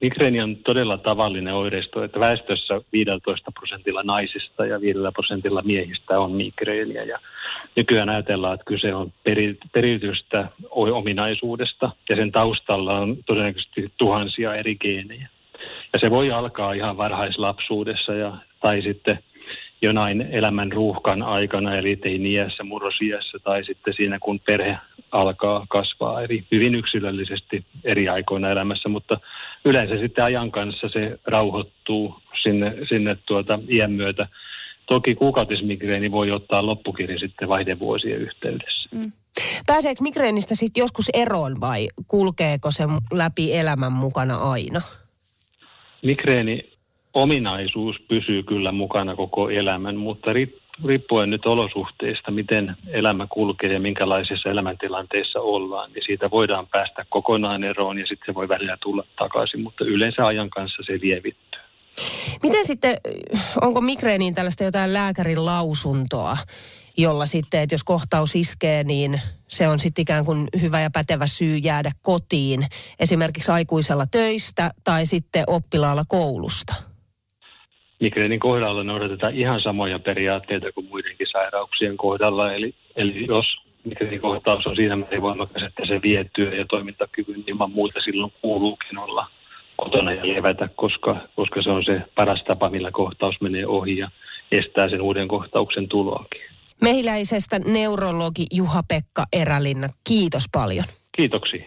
Migreeni 0.00 0.42
on 0.42 0.56
todella 0.56 0.98
tavallinen 0.98 1.54
oireisto, 1.54 2.04
että 2.04 2.20
väestössä 2.20 2.80
15 2.92 3.52
prosentilla 3.52 4.02
naisista 4.02 4.66
ja 4.66 4.80
5 4.80 4.98
prosentilla 5.14 5.62
miehistä 5.62 6.20
on 6.20 6.32
migreeniä. 6.32 7.04
Ja 7.04 7.18
nykyään 7.76 8.08
ajatellaan, 8.08 8.54
että 8.54 8.64
kyse 8.64 8.94
on 8.94 9.12
peri, 9.24 9.58
peritystä 9.72 10.48
ominaisuudesta 10.70 11.90
ja 12.08 12.16
sen 12.16 12.32
taustalla 12.32 12.98
on 12.98 13.16
todennäköisesti 13.26 13.92
tuhansia 13.96 14.54
eri 14.54 14.76
geenejä. 14.76 15.28
Ja 15.92 15.98
se 15.98 16.10
voi 16.10 16.30
alkaa 16.30 16.72
ihan 16.72 16.96
varhaislapsuudessa 16.96 18.14
ja, 18.14 18.36
tai 18.60 18.82
sitten 18.82 19.18
jonain 19.82 20.28
elämän 20.30 20.72
ruuhkan 20.72 21.22
aikana, 21.22 21.74
eli 21.74 21.96
teiniässä, 21.96 22.64
murrosiässä 22.64 23.38
tai 23.38 23.64
sitten 23.64 23.94
siinä, 23.94 24.18
kun 24.18 24.40
perhe 24.40 24.78
alkaa 25.12 25.66
kasvaa 25.68 26.22
eri, 26.22 26.44
hyvin 26.52 26.74
yksilöllisesti 26.74 27.64
eri 27.84 28.08
aikoina 28.08 28.50
elämässä, 28.50 28.88
mutta 28.88 29.20
yleensä 29.64 29.98
sitten 29.98 30.24
ajan 30.24 30.50
kanssa 30.50 30.88
se 30.88 31.18
rauhoittuu 31.26 32.14
sinne, 32.42 32.74
sinne 32.88 33.16
tuota 33.26 33.58
iän 33.68 33.92
myötä. 33.92 34.28
Toki 34.86 35.14
kuukautismigreeni 35.14 36.10
voi 36.10 36.30
ottaa 36.30 36.66
loppukirja 36.66 37.18
sitten 37.18 37.48
vaihdevuosien 37.48 38.20
yhteydessä. 38.20 38.88
Mm. 38.92 39.12
Pääseekö 39.66 40.02
migreenistä 40.02 40.54
sitten 40.54 40.80
joskus 40.80 41.10
eroon 41.14 41.60
vai 41.60 41.88
kulkeeko 42.08 42.70
se 42.70 42.84
läpi 43.12 43.54
elämän 43.54 43.92
mukana 43.92 44.36
aina? 44.36 44.82
Migreeni 46.02 46.72
ominaisuus 47.14 47.96
pysyy 48.08 48.42
kyllä 48.42 48.72
mukana 48.72 49.16
koko 49.16 49.50
elämän, 49.50 49.96
mutta 49.96 50.30
riippuen 50.84 51.30
nyt 51.30 51.46
olosuhteista, 51.46 52.30
miten 52.30 52.76
elämä 52.88 53.26
kulkee 53.30 53.72
ja 53.72 53.80
minkälaisissa 53.80 54.48
elämäntilanteissa 54.48 55.40
ollaan, 55.40 55.92
niin 55.92 56.04
siitä 56.06 56.30
voidaan 56.30 56.66
päästä 56.66 57.04
kokonaan 57.08 57.64
eroon 57.64 57.98
ja 57.98 58.06
sitten 58.06 58.26
se 58.26 58.34
voi 58.34 58.48
välillä 58.48 58.76
tulla 58.82 59.04
takaisin, 59.18 59.60
mutta 59.60 59.84
yleensä 59.84 60.26
ajan 60.26 60.50
kanssa 60.50 60.82
se 60.86 60.98
lievittyy. 61.02 61.60
Miten 62.42 62.66
sitten, 62.66 62.96
onko 63.60 63.80
migreeniin 63.80 64.34
tällaista 64.34 64.64
jotain 64.64 64.92
lääkärin 64.92 65.44
lausuntoa, 65.44 66.36
jolla 66.96 67.26
sitten, 67.26 67.60
että 67.60 67.74
jos 67.74 67.84
kohtaus 67.84 68.36
iskee, 68.36 68.84
niin 68.84 69.20
se 69.48 69.68
on 69.68 69.78
sitten 69.78 70.02
ikään 70.02 70.24
kuin 70.24 70.48
hyvä 70.60 70.80
ja 70.80 70.90
pätevä 70.90 71.26
syy 71.26 71.56
jäädä 71.56 71.92
kotiin, 72.02 72.66
esimerkiksi 73.00 73.50
aikuisella 73.50 74.06
töistä 74.06 74.70
tai 74.84 75.06
sitten 75.06 75.44
oppilaalla 75.46 76.04
koulusta? 76.08 76.87
Migreenin 78.00 78.40
kohdalla 78.40 78.84
noudatetaan 78.84 79.34
ihan 79.34 79.60
samoja 79.60 79.98
periaatteita 79.98 80.72
kuin 80.72 80.88
muidenkin 80.88 81.26
sairauksien 81.32 81.96
kohdalla. 81.96 82.52
Eli, 82.52 82.74
eli 82.96 83.26
jos 83.26 83.56
migreenin 83.84 84.20
kohtaus 84.20 84.66
on 84.66 84.76
siinä 84.76 84.96
määrin 84.96 85.22
voimakas, 85.22 85.62
että 85.62 85.82
se 85.86 86.02
vie 86.02 86.26
työ- 86.34 86.54
ja 86.54 86.64
toimintakyvyn 86.64 87.44
ilman 87.46 87.70
muuta, 87.70 88.00
silloin 88.00 88.32
kuuluukin 88.42 88.98
olla 88.98 89.26
kotona 89.76 90.12
ja 90.12 90.28
levätä, 90.28 90.68
koska, 90.76 91.16
koska 91.36 91.62
se 91.62 91.70
on 91.70 91.84
se 91.84 92.00
paras 92.14 92.42
tapa, 92.44 92.70
millä 92.70 92.90
kohtaus 92.90 93.40
menee 93.40 93.66
ohi 93.66 93.98
ja 93.98 94.10
estää 94.52 94.88
sen 94.88 95.02
uuden 95.02 95.28
kohtauksen 95.28 95.88
tuloakin. 95.88 96.40
Mehiläisestä 96.80 97.58
neurologi 97.58 98.46
Juha-Pekka 98.54 99.26
Erälinna, 99.32 99.88
kiitos 100.08 100.44
paljon. 100.52 100.84
Kiitoksia. 101.16 101.64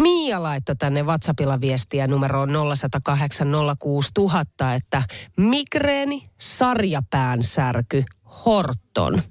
Mia 0.00 0.42
laittoi 0.42 0.76
tänne 0.76 1.02
WhatsAppilla 1.02 1.60
viestiä 1.60 2.06
numeroon 2.06 2.50
0108 2.76 3.48
06000, 3.78 4.74
että 4.74 5.02
migreeni, 5.36 6.22
sarjapäänsärky, 6.38 8.04
horton. 8.46 9.22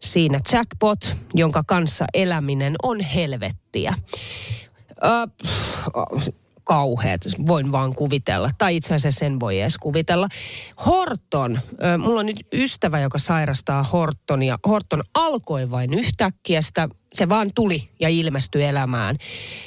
Siinä 0.00 0.40
jackpot, 0.52 1.16
jonka 1.34 1.62
kanssa 1.66 2.04
eläminen 2.14 2.74
on 2.82 3.00
helvettiä. 3.00 3.94
Ö, 5.04 5.28
kauheat, 6.72 7.20
voin 7.46 7.72
vaan 7.72 7.94
kuvitella. 7.94 8.50
Tai 8.58 8.76
itse 8.76 8.94
asiassa 8.94 9.18
sen 9.18 9.40
voi 9.40 9.60
edes 9.60 9.76
kuvitella. 9.78 10.28
Horton, 10.86 11.60
mulla 11.98 12.20
on 12.20 12.26
nyt 12.26 12.46
ystävä, 12.52 13.00
joka 13.00 13.18
sairastaa 13.18 13.82
Hortonia. 13.82 14.58
Horton 14.68 15.02
alkoi 15.14 15.70
vain 15.70 15.94
yhtäkkiä, 15.94 16.62
sitä, 16.62 16.88
se 17.14 17.28
vaan 17.28 17.50
tuli 17.54 17.88
ja 18.00 18.08
ilmestyi 18.08 18.62
elämään. 18.62 19.16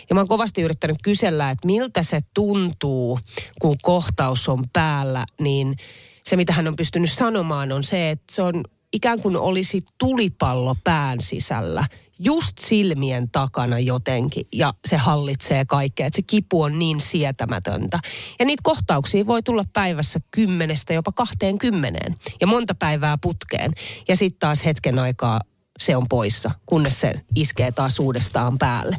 Ja 0.10 0.16
mä 0.16 0.20
oon 0.20 0.28
kovasti 0.28 0.62
yrittänyt 0.62 0.98
kysellä, 1.04 1.52
että 1.52 1.66
miltä 1.66 2.04
se 2.04 2.20
tuntuu, 2.34 3.20
kun 3.62 3.76
kohtaus 3.82 4.50
on 4.50 4.64
päällä, 4.74 5.26
niin 5.40 5.76
se 6.24 6.36
mitä 6.36 6.54
hän 6.54 6.68
on 6.68 6.76
pystynyt 6.76 7.12
sanomaan 7.12 7.72
on 7.72 7.84
se, 7.84 8.12
että 8.12 8.36
se 8.36 8.42
on 8.42 8.64
ikään 8.94 9.22
kuin 9.22 9.38
olisi 9.38 9.82
tulipallo 9.98 10.76
pään 10.84 11.22
sisällä– 11.22 11.86
just 12.20 12.58
silmien 12.58 13.32
takana 13.32 13.80
jotenkin 13.80 14.48
ja 14.54 14.74
se 14.88 14.98
hallitsee 14.98 15.66
kaikkea. 15.66 16.08
Että 16.08 16.16
se 16.16 16.22
kipu 16.22 16.62
on 16.62 16.80
niin 16.80 17.02
sietämätöntä. 17.02 18.00
Ja 18.40 18.46
niitä 18.46 18.62
kohtauksia 18.64 19.28
voi 19.28 19.44
tulla 19.44 19.64
päivässä 19.74 20.20
kymmenestä 20.32 20.94
jopa 20.94 21.12
kahteen 21.12 21.58
kymmeneen 21.58 22.16
ja 22.42 22.48
monta 22.48 22.76
päivää 22.76 23.18
putkeen. 23.22 23.72
Ja 24.08 24.16
sitten 24.16 24.40
taas 24.40 24.66
hetken 24.66 25.00
aikaa 25.00 25.42
se 25.80 25.96
on 25.96 26.06
poissa, 26.10 26.52
kunnes 26.66 27.02
se 27.02 27.14
iskee 27.36 27.72
taas 27.72 28.00
uudestaan 28.00 28.58
päälle. 28.58 28.98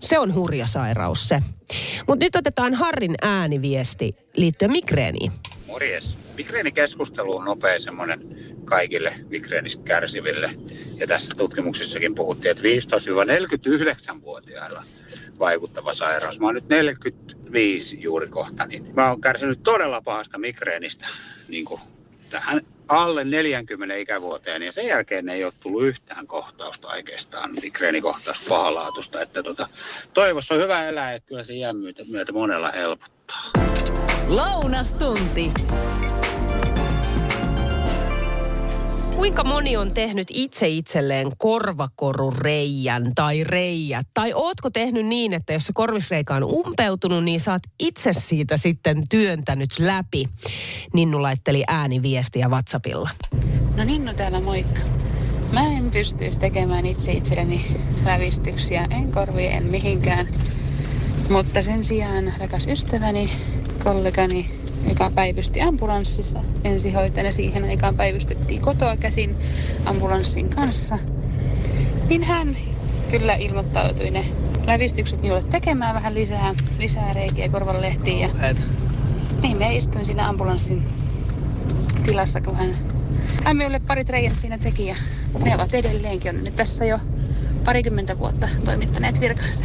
Se 0.00 0.18
on 0.18 0.34
hurja 0.34 0.66
sairaus 0.66 1.28
se. 1.28 1.42
Mutta 2.08 2.24
nyt 2.24 2.36
otetaan 2.36 2.74
Harrin 2.74 3.14
ääniviesti 3.22 4.12
liittyen 4.36 4.72
migreeniin. 4.72 5.32
Morjes. 5.66 6.18
Migreenikeskustelu 6.36 7.36
on 7.36 7.44
nopea 7.44 7.78
semmoinen 7.78 8.20
kaikille 8.64 9.14
migreenistä 9.28 9.84
kärsiville. 9.84 10.50
Ja 10.98 11.06
tässä 11.06 11.34
tutkimuksissakin 11.36 12.14
puhuttiin, 12.14 12.50
että 12.50 12.62
15-49-vuotiailla 12.62 14.84
vaikuttava 15.38 15.92
sairaus. 15.92 16.40
Mä 16.40 16.46
oon 16.46 16.54
nyt 16.54 16.68
45 16.68 18.02
juuri 18.02 18.28
kohta, 18.28 18.66
niin 18.66 18.94
mä 18.94 19.10
oon 19.10 19.20
kärsinyt 19.20 19.62
todella 19.62 20.02
pahasta 20.02 20.38
migreenistä 20.38 21.06
niin 21.48 21.64
kuin 21.64 21.80
tähän 22.30 22.60
alle 22.88 23.24
40 23.24 23.94
ikävuoteen 23.94 24.62
ja 24.62 24.72
sen 24.72 24.86
jälkeen 24.86 25.28
ei 25.28 25.44
ole 25.44 25.52
tullut 25.60 25.82
yhtään 25.82 26.26
kohtausta 26.26 26.88
oikeastaan, 26.88 27.54
migreenikohtausta 27.62 28.46
pahalaatusta. 28.48 29.22
Että 29.22 29.42
tota, 29.42 29.68
toivossa 30.14 30.54
on 30.54 30.60
hyvä 30.60 30.88
elää, 30.88 31.12
että 31.12 31.28
kyllä 31.28 31.44
se 31.44 31.54
iän 31.54 31.76
myötä, 31.76 32.02
myötä 32.10 32.32
monella 32.32 32.70
helpottaa. 32.70 33.40
Lounastunti. 34.28 35.50
Kuinka 39.16 39.44
moni 39.44 39.76
on 39.76 39.90
tehnyt 39.90 40.28
itse 40.30 40.68
itselleen 40.68 41.32
korvakorureijän 41.38 43.12
tai 43.14 43.44
reijät? 43.44 44.06
Tai 44.14 44.32
ootko 44.34 44.70
tehnyt 44.70 45.06
niin, 45.06 45.32
että 45.32 45.52
jos 45.52 45.66
se 45.66 45.72
korvisreikä 45.72 46.34
on 46.34 46.44
umpeutunut, 46.44 47.24
niin 47.24 47.40
saat 47.40 47.62
itse 47.80 48.12
siitä 48.12 48.56
sitten 48.56 49.08
työntänyt 49.08 49.78
läpi? 49.78 50.28
Ninnu 50.94 51.22
laitteli 51.22 51.64
ääniviestiä 51.68 52.48
WhatsAppilla. 52.48 53.10
No 53.76 53.84
Ninnu 53.84 54.14
täällä 54.14 54.40
moikka. 54.40 54.80
Mä 55.52 55.66
en 55.66 55.90
pystyisi 55.90 56.40
tekemään 56.40 56.86
itse 56.86 57.12
itselleni 57.12 57.66
lävistyksiä, 58.04 58.86
en 58.90 59.12
korvi, 59.12 59.46
en 59.46 59.64
mihinkään. 59.64 60.26
Mutta 61.30 61.62
sen 61.62 61.84
sijaan 61.84 62.32
rakas 62.40 62.66
ystäväni, 62.66 63.30
kollegani 63.84 64.46
joka 64.88 65.10
päivysti 65.14 65.60
ambulanssissa 65.60 66.42
ensihoitajana. 66.64 67.32
Siihen 67.32 67.64
aikaan 67.64 67.96
päivystettiin 67.96 68.60
kotoa 68.60 68.96
käsin 68.96 69.36
ambulanssin 69.84 70.48
kanssa. 70.48 70.98
Niin 72.08 72.22
hän 72.22 72.56
kyllä 73.10 73.34
ilmoittautui 73.34 74.10
ne 74.10 74.24
lävistykset 74.66 75.22
minulle 75.22 75.42
tekemään 75.42 75.94
vähän 75.94 76.14
lisää, 76.14 76.54
lisää 76.78 77.12
reikiä 77.12 77.48
korvanlehtiin. 77.48 78.20
Ja 78.20 78.28
niin 79.42 79.56
me 79.56 79.76
istuin 79.76 80.04
siinä 80.04 80.28
ambulanssin 80.28 80.82
tilassa, 82.02 82.40
kun 82.40 82.56
hän, 82.56 82.76
hän 83.44 83.56
minulle 83.56 83.80
parit 83.80 84.08
reijät 84.08 84.38
siinä 84.38 84.58
teki. 84.58 84.86
Ja 84.86 84.96
ne 85.44 85.54
ovat 85.54 85.74
edelleenkin 85.74 86.36
on 86.36 86.44
nyt 86.44 86.56
tässä 86.56 86.84
jo 86.84 86.98
parikymmentä 87.64 88.18
vuotta 88.18 88.48
toimittaneet 88.64 89.20
virkansa. 89.20 89.64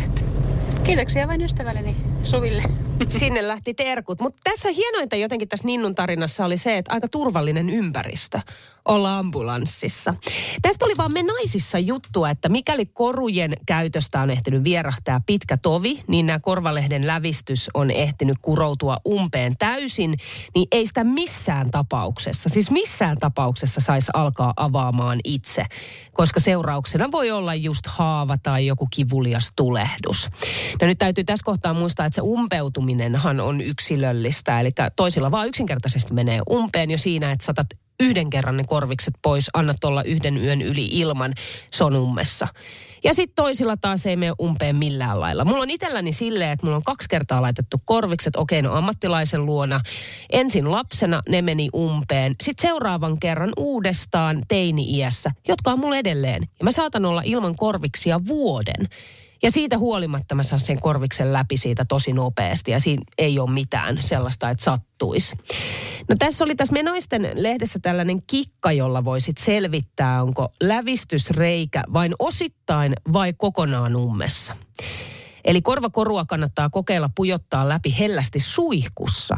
Kiitoksia 0.84 1.28
vain 1.28 1.42
ystävälleni 1.42 1.96
Suville. 2.24 2.64
Sinne 3.10 3.48
lähti 3.48 3.74
terkut. 3.74 4.22
Mutta 4.22 4.40
tässä 4.44 4.70
hienointa 4.72 5.16
jotenkin 5.16 5.48
tässä 5.48 5.66
Ninnun 5.66 5.96
tarinassa 5.96 6.46
oli 6.46 6.58
se, 6.58 6.78
että 6.78 6.94
aika 6.94 7.08
turvallinen 7.08 7.70
ympäristö 7.70 8.40
olla 8.86 9.18
ambulanssissa. 9.18 10.14
Tästä 10.62 10.86
oli 10.86 10.94
vaan 10.98 11.14
me 11.14 11.24
naisissa 11.24 11.80
juttua, 11.80 12.30
että 12.30 12.50
mikäli 12.50 12.86
korujen 12.86 13.54
käytöstä 13.66 14.22
on 14.22 14.30
ehtinyt 14.30 14.64
vierahtaa 14.64 15.22
pitkä 15.26 15.58
tovi, 15.58 16.04
niin 16.08 16.26
nämä 16.26 16.40
korvalehden 16.40 17.08
lävistys 17.08 17.70
on 17.74 17.92
ehtinyt 17.92 18.38
kuroutua 18.42 18.98
umpeen 19.08 19.58
täysin, 19.60 20.14
niin 20.56 20.68
ei 20.72 20.88
sitä 20.88 21.04
missään 21.04 21.72
tapauksessa, 21.72 22.50
siis 22.50 22.72
missään 22.72 23.18
tapauksessa 23.18 23.82
saisi 23.82 24.12
alkaa 24.14 24.54
avaamaan 24.56 25.20
itse, 25.24 25.66
koska 26.12 26.40
seurauksena 26.40 27.12
voi 27.12 27.32
olla 27.32 27.56
just 27.56 27.88
haava 27.88 28.38
tai 28.38 28.66
joku 28.66 28.88
kivulias 28.96 29.54
tulehdus. 29.56 30.30
No 30.82 30.88
nyt 30.88 30.98
täytyy 30.98 31.24
tässä 31.24 31.44
kohtaa 31.46 31.74
muistaa, 31.74 32.06
että 32.06 32.16
se 32.16 32.22
umpeutuminenhan 32.92 33.40
on 33.40 33.62
yksilöllistä, 33.62 34.60
eli 34.60 34.70
toisilla 34.96 35.32
vaan 35.32 35.48
yksinkertaisesti 35.48 36.14
menee 36.14 36.42
umpeen 36.52 36.92
jo 36.92 36.98
siinä, 36.98 37.32
että 37.32 37.46
saatat 37.46 37.68
yhden 38.00 38.30
kerran 38.30 38.58
ne 38.58 38.64
korvikset 38.64 39.14
pois, 39.22 39.50
annat 39.54 39.84
olla 39.84 40.04
yhden 40.04 40.38
yön 40.38 40.62
yli 40.62 40.86
ilman, 40.92 41.34
sonummessa. 41.74 42.48
Ja 43.04 43.14
sitten 43.14 43.36
toisilla 43.36 43.78
taas 43.78 44.06
ei 44.06 44.16
mene 44.16 44.34
umpeen 44.42 44.76
millään 44.76 45.20
lailla. 45.20 45.46
Mulla 45.46 45.62
on 45.62 45.70
itselläni 45.70 46.12
silleen, 46.12 46.52
että 46.52 46.66
mulla 46.66 46.78
on 46.78 46.84
kaksi 46.84 47.10
kertaa 47.10 47.42
laitettu 47.42 47.78
korvikset, 47.86 48.36
okei, 48.36 48.62
no 48.62 48.74
ammattilaisen 48.74 49.46
luona. 49.46 49.80
Ensin 50.32 50.72
lapsena 50.72 51.22
ne 51.30 51.42
meni 51.42 51.70
umpeen. 51.76 52.36
Sitten 52.44 52.70
seuraavan 52.70 53.20
kerran 53.20 53.54
uudestaan 53.58 54.42
teini-iässä, 54.48 55.32
jotka 55.48 55.72
on 55.72 55.80
mulla 55.80 55.98
edelleen. 55.98 56.42
Ja 56.60 56.66
mä 56.66 56.72
saatan 56.72 57.06
olla 57.06 57.22
ilman 57.26 57.56
korviksia 57.56 58.20
vuoden. 58.28 58.88
Ja 59.44 59.52
siitä 59.52 59.78
huolimatta 59.78 60.36
mä 60.36 60.44
saan 60.44 60.60
sen 60.60 60.82
korviksen 60.82 61.34
läpi 61.34 61.58
siitä 61.58 61.86
tosi 61.88 62.14
nopeasti 62.14 62.72
ja 62.72 62.80
siinä 62.80 63.04
ei 63.18 63.40
ole 63.40 63.52
mitään 63.52 63.98
sellaista, 64.00 64.50
että 64.50 64.64
sattuisi. 64.64 65.36
No 66.10 66.16
tässä 66.20 66.44
oli 66.44 66.56
tässä 66.56 66.74
me 66.74 66.84
naisten 66.84 67.30
lehdessä 67.36 67.80
tällainen 67.82 68.22
kikka, 68.28 68.72
jolla 68.72 69.06
voisit 69.06 69.38
selvittää, 69.38 70.24
onko 70.24 70.50
lävistysreikä 70.64 71.84
vain 71.94 72.14
osittain 72.20 72.94
vai 73.14 73.34
kokonaan 73.38 73.96
ummessa. 73.96 74.56
Eli 75.46 75.62
korvakorua 75.62 76.26
kannattaa 76.26 76.70
kokeilla 76.70 77.10
pujottaa 77.16 77.70
läpi 77.70 77.96
hellästi 78.00 78.40
suihkussa. 78.40 79.38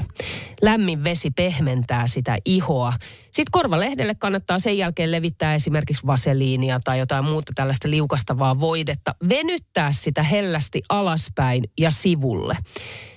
Lämmin 0.62 1.04
vesi 1.04 1.32
pehmentää 1.32 2.08
sitä 2.08 2.38
ihoa. 2.46 2.94
Sitten 3.24 3.52
korvalehdelle 3.52 4.16
kannattaa 4.16 4.60
sen 4.60 4.78
jälkeen 4.78 5.12
levittää 5.12 5.56
esimerkiksi 5.56 6.08
vaseliinia 6.08 6.80
tai 6.84 7.00
jotain 7.00 7.26
muuta 7.26 7.52
tällaista 7.56 7.90
liukastavaa 7.90 8.60
voidetta. 8.60 9.16
Venyttää 9.30 9.92
sitä 9.92 10.24
hellästi 10.24 10.82
alaspäin 10.90 11.64
ja 11.80 11.92
sivulle. 11.92 12.58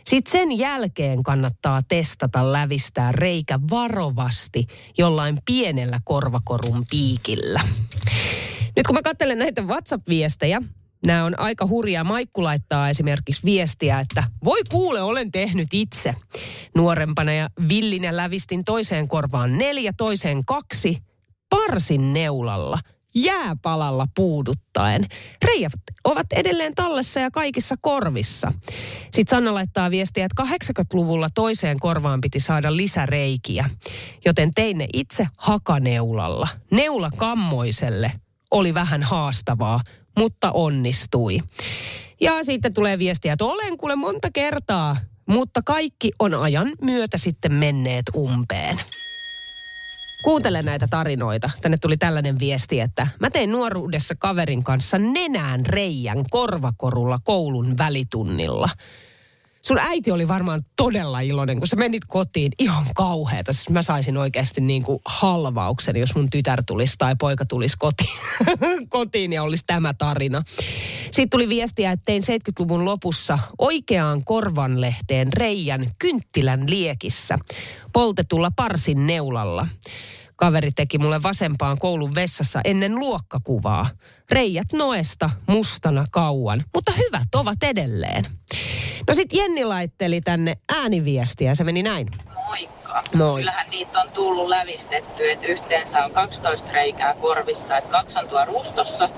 Sitten 0.07 0.33
sen 0.33 0.59
jälkeen 0.59 1.23
kannattaa 1.23 1.83
testata 1.89 2.53
lävistää 2.53 3.13
reikä 3.13 3.61
varovasti 3.71 4.67
jollain 4.99 5.39
pienellä 5.45 6.01
korvakorun 6.05 6.85
piikillä. 6.91 7.61
Nyt 8.77 8.87
kun 8.87 8.95
mä 8.95 9.03
katselen 9.03 9.39
näitä 9.39 9.63
WhatsApp-viestejä, 9.63 10.63
Nämä 11.07 11.25
on 11.25 11.41
aika 11.41 11.67
hurjaa. 11.67 12.05
Maikku 12.05 12.45
laittaa 12.45 12.89
esimerkiksi 12.89 13.43
viestiä, 13.45 14.01
että 14.01 14.25
voi 14.45 14.61
kuule, 14.71 15.01
olen 15.01 15.33
tehnyt 15.33 15.69
itse. 15.73 16.15
Nuorempana 16.75 17.33
ja 17.33 17.49
villinä 17.69 18.17
lävistin 18.17 18.65
toiseen 18.65 19.09
korvaan 19.09 19.59
neljä, 19.59 19.93
toiseen 19.97 20.45
kaksi, 20.45 20.99
parsin 21.51 22.13
neulalla– 22.13 22.79
jääpalalla 23.17 24.07
puuduttaen. 24.15 25.07
Reijät 25.45 25.73
ovat 26.05 26.27
edelleen 26.33 26.75
tallessa 26.75 27.21
ja 27.21 27.31
kaikissa 27.31 27.75
korvissa. 27.81 28.53
Sitten 29.13 29.37
Sanna 29.37 29.55
laittaa 29.55 29.91
viestiä, 29.91 30.27
että 30.27 30.43
80-luvulla 30.43 31.29
toiseen 31.35 31.81
korvaan 31.81 32.21
piti 32.21 32.41
saada 32.41 32.77
lisäreikiä, 32.77 33.71
joten 34.25 34.51
tein 34.55 34.79
ne 34.79 34.87
itse 34.93 35.27
hakaneulalla. 35.37 36.49
Neula 36.71 37.11
kammoiselle 37.17 38.13
oli 38.51 38.75
vähän 38.75 39.03
haastavaa, 39.03 39.81
mutta 40.19 40.51
onnistui. 40.53 41.39
Ja 42.21 42.45
sitten 42.45 42.75
tulee 42.75 42.99
viestiä, 42.99 43.33
että 43.33 43.45
olen 43.45 43.77
kuule 43.79 43.97
monta 43.97 44.29
kertaa, 44.33 44.97
mutta 45.27 45.63
kaikki 45.63 46.13
on 46.19 46.35
ajan 46.35 46.69
myötä 46.83 47.19
sitten 47.19 47.55
menneet 47.55 48.05
umpeen. 48.17 48.81
Kuuntele 50.25 50.63
näitä 50.63 50.87
tarinoita. 50.91 51.51
Tänne 51.63 51.79
tuli 51.81 51.97
tällainen 51.97 52.39
viesti, 52.39 52.81
että 52.81 53.07
mä 53.21 53.31
tein 53.31 53.53
nuoruudessa 53.53 54.15
kaverin 54.15 54.65
kanssa 54.65 54.99
nenään 54.99 55.67
reijän 55.67 56.25
korvakorulla 56.31 57.19
koulun 57.25 57.79
välitunnilla. 57.79 58.69
Sun 59.67 59.79
äiti 59.79 60.11
oli 60.11 60.29
varmaan 60.29 60.61
todella 60.77 61.21
iloinen, 61.21 61.59
kun 61.59 61.69
sä 61.69 61.77
menit 61.77 62.03
kotiin 62.09 62.53
ihan 62.59 62.87
kauheata. 62.95 63.53
Siis 63.53 63.71
mä 63.71 63.83
saisin 63.83 64.17
oikeasti 64.17 64.61
niin 64.61 64.83
kuin 64.83 64.99
halvauksen, 65.05 65.97
jos 65.97 66.15
mun 66.15 66.31
tytär 66.31 66.63
tulisi 66.67 66.95
tai 66.99 67.17
poika 67.17 67.45
tulisi 67.47 67.77
kotiin, 67.79 68.19
kotiin 68.89 69.33
ja 69.33 69.43
olisi 69.43 69.65
tämä 69.67 69.95
tarina. 69.95 70.43
Sitten 71.05 71.31
tuli 71.31 71.49
viestiä, 71.49 71.93
että 71.93 72.05
tein 72.05 72.23
70-luvun 72.23 72.85
lopussa 72.85 73.39
oikeaan 73.59 74.25
korvanlehteen 74.25 75.33
reijän 75.33 75.91
kynttilän 75.99 76.71
liekissä 76.71 77.39
poltetulla 77.93 78.51
parsin 78.57 79.07
neulalla. 79.07 79.67
Kaveri 80.37 80.71
teki 80.71 80.99
mulle 80.99 81.23
vasempaan 81.23 81.79
koulun 81.79 82.15
vessassa 82.15 82.61
ennen 82.65 82.95
luokkakuvaa. 82.95 83.91
Reijät 84.31 84.73
noesta 84.73 85.31
mustana 85.47 86.05
kauan, 86.11 86.65
mutta 86.75 86.93
hyvät 86.93 87.35
ovat 87.35 87.63
edelleen. 87.63 88.25
No 89.09 89.15
sit 89.15 89.33
Jenni 89.33 89.65
laitteli 89.65 90.21
tänne 90.21 90.57
ääniviestiä, 90.77 91.55
se 91.55 91.65
meni 91.65 91.83
näin. 91.83 92.09
Moikka. 92.47 93.03
Moi. 93.15 93.41
Kyllähän 93.41 93.71
niitä 93.71 94.01
on 94.01 94.11
tullut 94.11 94.49
lävistetty, 94.49 95.31
että 95.31 95.47
yhteensä 95.47 96.05
on 96.05 96.11
12 96.11 96.73
reikää 96.73 97.15
korvissa, 97.15 97.79
että 97.79 97.91
kaksi 97.91 98.19
on 98.19 98.29
tuo 98.29 98.45
rustossa, 98.45 99.09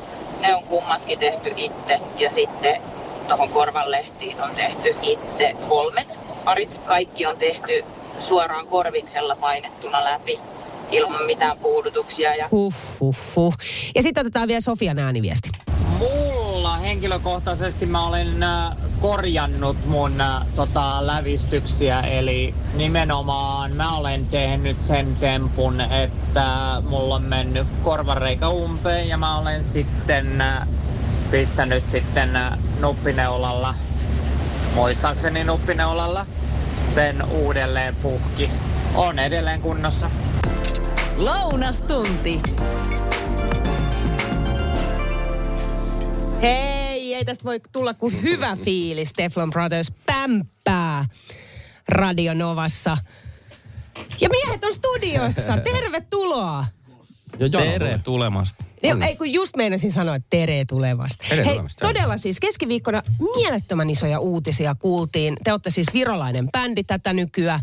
ne 0.41 0.55
on 0.55 0.65
kummatkin 0.65 1.19
tehty 1.19 1.53
itse 1.57 2.01
ja 2.19 2.31
sitten 2.31 2.83
tuohon 3.29 3.49
korvanlehtiin 3.49 4.41
on 4.41 4.51
tehty 4.51 4.97
itse 5.03 5.57
kolmet 5.69 6.21
parit. 6.45 6.79
Kaikki 6.79 7.27
on 7.27 7.37
tehty 7.37 7.85
suoraan 8.19 8.67
korviksella 8.67 9.37
painettuna 9.37 10.05
läpi 10.05 10.39
ilman 10.91 11.25
mitään 11.27 11.59
puudutuksia. 11.59 12.35
Ja... 12.35 12.49
Huh, 12.51 12.75
huh, 13.01 13.17
huh. 13.37 13.55
Ja 13.95 14.03
sitten 14.03 14.21
otetaan 14.21 14.49
vielä 14.49 14.61
Sofian 14.61 14.99
ääniviesti. 14.99 15.49
Mulla 15.99 16.77
henkilökohtaisesti 16.77 17.87
mä 17.87 18.07
olen 18.07 18.43
äh, 18.43 18.77
korjannut 19.01 19.77
mun 19.87 20.21
äh, 20.21 20.47
tota, 20.57 21.07
lävistyksiä, 21.07 22.01
eli 22.01 22.55
nimenomaan 22.75 23.73
mä 23.73 23.97
olen 23.97 24.27
tehnyt 24.27 24.83
sen 24.83 25.17
tempun, 25.17 25.81
että 25.81 26.47
mulla 26.89 27.15
on 27.15 27.23
mennyt 27.23 27.67
korvareikä 27.83 28.49
umpeen 28.49 29.09
ja 29.09 29.17
mä 29.17 29.39
olen 29.39 29.65
sitten 29.65 30.41
äh, 30.41 30.69
pistänyt 31.31 31.83
sitten 31.83 32.31
nuppineulalla, 32.81 33.75
muistaakseni 34.75 35.45
nuppineulalla, 35.45 36.27
sen 36.95 37.23
uudelleen 37.31 37.97
puhki. 37.97 38.51
On 38.95 39.19
edelleen 39.19 39.61
kunnossa. 39.61 40.11
Lounastunti. 41.17 42.41
Hei, 46.43 47.15
ei 47.15 47.25
tästä 47.25 47.45
voi 47.45 47.61
tulla 47.73 47.95
kuin 47.95 48.23
hyvä 48.23 48.57
fiilis. 48.65 49.13
Teflon 49.13 49.51
Brothers 49.51 49.93
pämpää 50.07 51.05
Radionovassa. 51.89 52.97
Ja 54.21 54.29
miehet 54.29 54.65
on 54.65 54.75
studiossa. 54.75 55.57
Tervetuloa. 55.73 56.67
Tere 57.51 58.01
tulemasta. 58.05 58.65
Joo, 58.83 58.99
ei 59.07 59.17
kun 59.17 59.33
just 59.33 59.57
meinasin 59.57 59.93
sanoa, 59.93 60.15
että 60.15 60.27
tere 60.31 60.65
tulevasta. 60.65 61.25
Tere 61.29 61.45
Hei, 61.45 61.53
tulemasta, 61.53 61.85
joo. 61.85 61.93
todella 61.93 62.17
siis 62.17 62.41
keskiviikkona 62.41 63.03
mielettömän 63.37 63.91
isoja 63.91 64.21
uutisia 64.21 64.75
kuultiin. 64.75 65.37
Te 65.45 65.53
olette 65.53 65.71
siis 65.71 65.87
virolainen 65.95 66.49
bändi 66.53 66.83
tätä 66.83 67.13
nykyään. 67.13 67.61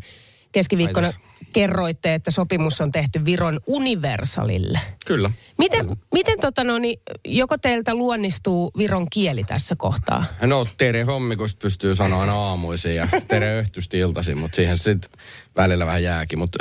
Keskiviikkona 0.51 1.13
kerroitte, 1.53 2.13
että 2.13 2.31
sopimus 2.31 2.81
on 2.81 2.91
tehty 2.91 3.25
Viron 3.25 3.59
Universalille. 3.67 4.79
Kyllä. 5.05 5.31
Miten, 5.57 5.87
miten 6.13 6.39
tota 6.39 6.63
no, 6.63 6.77
niin, 6.77 6.99
joko 7.25 7.57
teiltä 7.57 7.95
luonnistuu 7.95 8.71
Viron 8.77 9.07
kieli 9.09 9.43
tässä 9.43 9.75
kohtaa? 9.77 10.25
No 10.41 10.65
tere 10.77 11.03
hommi, 11.03 11.35
kun 11.35 11.49
sit 11.49 11.59
pystyy 11.59 11.95
sanoa 11.95 12.21
aina 12.21 12.33
aamuisin 12.33 12.95
ja 12.95 13.07
tere 13.27 13.59
öhtysti 13.59 13.99
iltaisin, 13.99 14.37
mutta 14.37 14.55
siihen 14.55 14.77
sitten 14.77 15.11
välillä 15.55 15.85
vähän 15.85 16.03
jääkin. 16.03 16.39
Mutta 16.39 16.57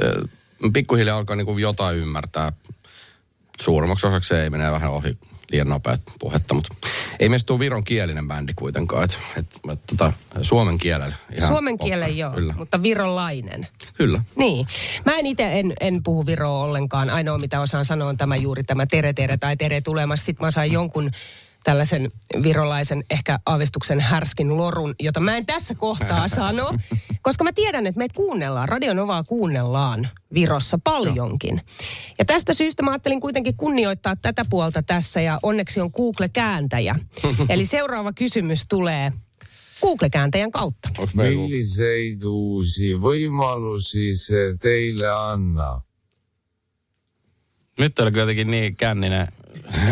pikkuhiljaa 0.73 1.19
alkaa 1.19 1.37
niinku 1.37 1.59
jotain 1.59 1.99
ymmärtää. 1.99 2.53
Suurimmaksi 3.61 4.07
osaksi 4.07 4.35
ei 4.35 4.51
mene 4.51 4.71
vähän 4.71 4.91
ohi 4.91 5.19
liian 5.55 5.69
nopeat 5.69 6.01
puhetta, 6.19 6.55
mutta 6.55 6.75
ei 7.21 7.29
meistä 7.29 7.47
tule 7.47 7.59
viron 7.59 7.85
kielinen 7.85 8.29
bändi 8.29 8.55
kuitenkaan. 8.55 9.05
Et, 9.05 9.19
et, 9.39 9.47
et, 9.73 9.81
tota, 9.87 10.13
suomen 10.43 10.79
kielellä. 10.79 11.15
Ihan 11.39 11.49
Suomen 11.49 11.79
kielen 11.79 12.19
joo, 12.19 12.31
Kyllä. 12.31 12.55
mutta 12.59 12.83
virolainen. 12.83 13.67
Kyllä. 13.95 14.21
Niin. 14.37 14.67
Mä 15.07 15.19
en 15.19 15.27
itse 15.27 15.59
en, 15.59 15.73
en 15.81 16.03
puhu 16.03 16.27
viroa 16.27 16.65
ollenkaan. 16.65 17.11
Ainoa 17.11 17.39
mitä 17.39 17.61
osaan 17.61 17.85
sanoa 17.85 18.09
on 18.09 18.17
tämä 18.17 18.37
juuri 18.37 18.63
tämä 18.63 18.87
tere 18.87 19.13
tere 19.13 19.37
tai 19.37 19.57
tere 19.57 19.81
tulemassa. 19.81 20.25
Sitten 20.25 20.47
mä 20.47 20.51
saan 20.51 20.73
jonkun 20.73 21.11
tällaisen 21.65 22.11
virolaisen 22.43 23.05
ehkä 23.11 23.39
aavistuksen 23.47 24.01
härskin 24.01 24.57
lorun, 24.57 24.95
jota 25.01 25.21
mä 25.21 25.37
en 25.37 25.47
tässä 25.47 25.75
kohtaa 25.75 26.29
sano, 26.37 26.75
koska 27.23 27.45
mä 27.45 27.53
tiedän, 27.53 27.87
että 27.87 27.99
meitä 27.99 28.15
kuunnellaan, 28.17 28.69
Radionovaa 28.69 29.25
kuunnellaan 29.25 30.09
Virossa 30.35 30.79
paljonkin. 30.85 31.61
Ja 32.19 32.25
tästä 32.25 32.55
syystä 32.55 32.83
mä 32.83 32.91
ajattelin 32.91 33.21
kuitenkin 33.21 33.57
kunnioittaa 33.57 34.17
tätä 34.17 34.45
puolta 34.51 34.83
tässä 34.83 35.21
ja 35.21 35.39
onneksi 35.43 35.81
on 35.81 35.91
Google-kääntäjä. 35.97 36.97
Eli 37.49 37.65
seuraava 37.65 38.13
kysymys 38.13 38.67
tulee 38.69 39.13
Google-kääntäjän 39.81 40.51
kautta. 40.51 40.89
Milliseid 41.15 42.23
uusi 42.23 42.95
võimalusi 42.95 44.13
see 44.17 44.57
teile 44.61 45.11
annab? 45.11 45.83
Nyt 47.79 47.99
oli 47.99 48.19
jotenkin 48.19 48.51
niin 48.51 48.77
känninen. 48.77 49.29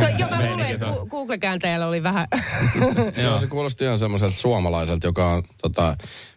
Se, 0.00 0.10
joka 0.18 0.36
luulee, 0.48 0.70
että 0.70 0.86
Gu- 0.86 1.08
Google-kääntäjällä 1.08 1.86
oli 1.86 2.02
vähän... 2.02 2.26
Joo, 3.22 3.38
se 3.38 3.46
kuulosti 3.46 3.84
ihan 3.84 3.98
semmoiselta 3.98 4.36
suomalaiselta, 4.36 5.06
joka 5.06 5.32
on 5.32 5.42
tota, 5.62 5.96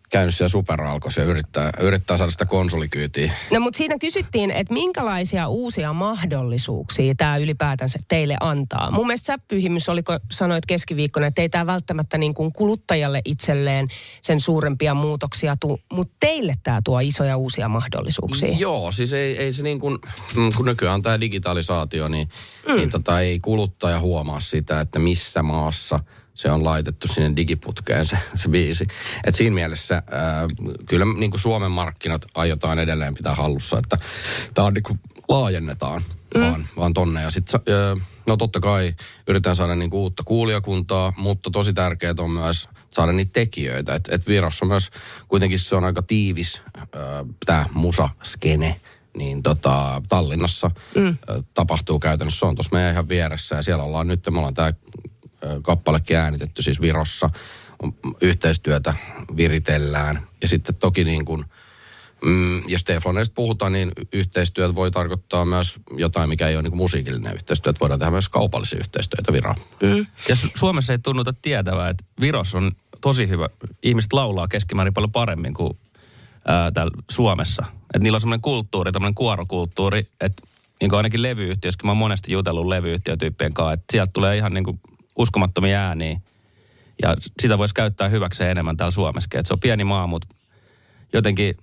käynyt 0.10 0.36
siellä 0.36 0.50
superalkossa 0.50 1.22
ja 1.22 1.28
yrittää, 1.28 1.72
yrittää 1.80 2.18
saada 2.18 2.32
sitä 2.32 2.46
konsolikyytiä. 2.46 3.34
No 3.52 3.60
mutta 3.60 3.78
siinä 3.78 3.98
kysyttiin, 4.00 4.52
että 4.52 4.74
minkälaisia 4.74 5.48
uusia 5.48 5.94
mahdollisuuksia 5.94 7.15
tämä 7.15 7.38
ylipäätänsä 7.38 8.00
teille 8.08 8.38
antaa. 8.39 8.91
Mun 8.91 9.08
mielestä 9.08 9.26
sä 9.26 9.38
Pyhimys 9.48 9.89
oli, 9.89 10.04
kun 10.04 10.20
sanoit 10.32 10.65
keskiviikkona, 10.65 11.28
että 11.28 11.41
ei 11.41 11.50
tämä 11.50 11.65
välttämättä 11.65 12.18
niin 12.18 12.34
kuin 12.34 12.54
kuluttajalle 12.54 13.22
itselleen 13.26 13.88
sen 14.22 14.39
suurempia 14.39 14.94
muutoksia 14.94 15.56
tuu, 15.60 15.80
mutta 15.94 16.15
teille 16.20 16.56
tämä 16.63 16.82
tuo 16.84 17.00
isoja 17.00 17.38
uusia 17.38 17.70
mahdollisuuksia. 17.70 18.58
Joo, 18.58 18.91
siis 18.91 19.13
ei, 19.13 19.38
ei 19.38 19.54
se 19.54 19.63
niin 19.63 19.80
kuin, 19.80 19.98
mm, 20.36 20.50
kun 20.58 20.65
nykyään 20.65 21.02
tämä 21.02 21.20
digitalisaatio, 21.20 22.08
niin, 22.08 22.30
mm. 22.68 22.76
niin 22.76 22.89
tota, 22.89 23.22
ei 23.22 23.39
kuluttaja 23.39 24.00
huomaa 24.00 24.39
sitä, 24.39 24.80
että 24.80 25.00
missä 25.00 25.44
maassa 25.44 26.00
se 26.36 26.52
on 26.52 26.63
laitettu 26.63 27.08
sinne 27.08 27.36
digiputkeen 27.36 28.06
se, 28.06 28.17
se 28.36 28.50
biisi. 28.50 28.88
Et 29.24 29.36
siinä 29.36 29.54
mielessä 29.54 29.95
ää, 29.95 30.48
kyllä 30.89 31.06
niin 31.17 31.32
kuin 31.32 31.41
Suomen 31.41 31.71
markkinat 31.71 32.26
aiotaan 32.36 32.80
edelleen 32.80 33.15
pitää 33.15 33.36
hallussa, 33.36 33.80
että 33.80 33.98
tämä 34.54 34.67
on 34.67 34.74
niin 34.74 34.84
kuin 34.84 35.00
laajennetaan 35.30 36.02
mm. 36.36 36.41
vaan, 36.41 36.67
vaan 36.78 36.93
tonne. 36.93 37.21
Ja 37.21 37.30
sit, 37.30 37.54
ää, 37.54 37.62
no 38.28 38.38
totta 38.38 38.60
kai 38.60 38.93
yritetään 39.28 39.56
saada 39.56 39.76
niin 39.76 39.89
kuin 39.89 40.02
uutta 40.02 40.24
kuulijakuntaa, 40.24 41.13
mutta 41.17 41.52
tosi 41.52 41.74
tärkeää 41.74 42.15
on 42.19 42.32
myös 42.32 42.69
saada 42.89 43.12
niitä 43.12 43.32
tekijöitä. 43.34 43.95
Et, 43.95 44.08
et 44.12 44.28
Virossa 44.28 44.65
myös 44.65 44.89
kuitenkin 45.28 45.60
se 45.60 45.76
on 45.76 45.84
aika 45.84 46.02
tiivis 46.02 46.62
tämä 47.45 47.65
musaskene 47.74 48.76
niin 49.17 49.43
tota, 49.43 50.02
Tallinnassa 50.10 50.71
mm. 50.95 51.17
tapahtuu 51.54 52.00
käytännössä. 52.00 52.39
Se 52.39 52.45
on 52.45 52.56
tuossa 52.56 52.76
meidän 52.76 52.91
ihan 52.91 53.10
vieressä 53.10 53.56
ja 53.56 53.62
siellä 53.62 53.84
ollaan 53.84 54.08
nyt, 54.08 54.30
me 54.30 54.38
ollaan 54.38 54.54
tämä 54.54 54.74
kappalekin 55.62 56.17
äänitetty 56.17 56.62
siis 56.62 56.81
Virossa. 56.81 57.29
On, 57.84 57.93
yhteistyötä 58.21 58.93
viritellään 59.38 60.21
ja 60.41 60.47
sitten 60.47 60.75
toki 60.75 61.03
niin 61.03 61.25
kuin 61.25 61.45
Mm, 62.25 62.63
jos 62.67 62.84
Tefloneista 62.84 63.34
puhutaan, 63.34 63.71
niin 63.71 63.91
yhteistyöt 64.13 64.75
voi 64.75 64.91
tarkoittaa 64.91 65.45
myös 65.45 65.79
jotain, 65.97 66.29
mikä 66.29 66.47
ei 66.47 66.55
ole 66.55 66.63
niin 66.63 66.77
musiikillinen 66.77 67.34
yhteistyö. 67.34 67.69
Että 67.69 67.79
voidaan 67.79 67.99
tehdä 67.99 68.12
myös 68.12 68.29
kaupallisia 68.29 68.79
yhteistyötä 68.79 69.34
Viroon. 69.34 69.55
Mm. 69.81 70.05
Ja 70.29 70.36
Su- 70.36 70.51
Suomessa 70.55 70.93
ei 70.93 70.99
tunnuta 70.99 71.34
tietävää, 71.41 71.89
että 71.89 72.03
Virossa 72.21 72.58
on 72.58 72.71
tosi 73.01 73.29
hyvä. 73.29 73.49
Ihmiset 73.84 74.13
laulaa 74.13 74.47
keskimäärin 74.47 74.93
paljon 74.93 75.12
paremmin 75.12 75.53
kuin 75.53 75.77
ää, 76.47 76.71
täällä 76.71 76.91
Suomessa. 77.12 77.63
Että 77.69 78.03
niillä 78.03 78.15
on 78.15 78.21
semmoinen 78.21 78.41
kulttuuri, 78.41 78.91
tämmöinen 78.91 79.15
kuorokulttuuri, 79.15 80.08
että 80.21 80.43
niin 80.81 80.89
kuin 80.89 80.97
ainakin 80.97 81.21
levyyhtiössä, 81.21 81.77
kun 81.81 81.88
mä 81.88 81.91
oon 81.91 81.97
monesti 81.97 82.31
jutellut 82.31 82.67
levyyhtiötyyppien 82.67 83.53
kanssa, 83.53 83.73
että 83.73 83.86
sieltä 83.91 84.12
tulee 84.13 84.38
ihan 84.38 84.53
niin 84.53 84.63
kuin 84.63 84.79
uskomattomia 85.17 85.88
ääniä. 85.88 86.19
Ja 87.01 87.15
sitä 87.41 87.58
voisi 87.58 87.73
käyttää 87.73 88.10
hyväkseen 88.10 88.51
enemmän 88.51 88.78
täällä 88.78 88.91
Suomessa. 88.91 89.30
Se 89.43 89.54
on 89.54 89.60
pieni 89.60 89.84
maa, 89.84 90.08
mutta 90.08 90.36
jotenkin 91.13 91.56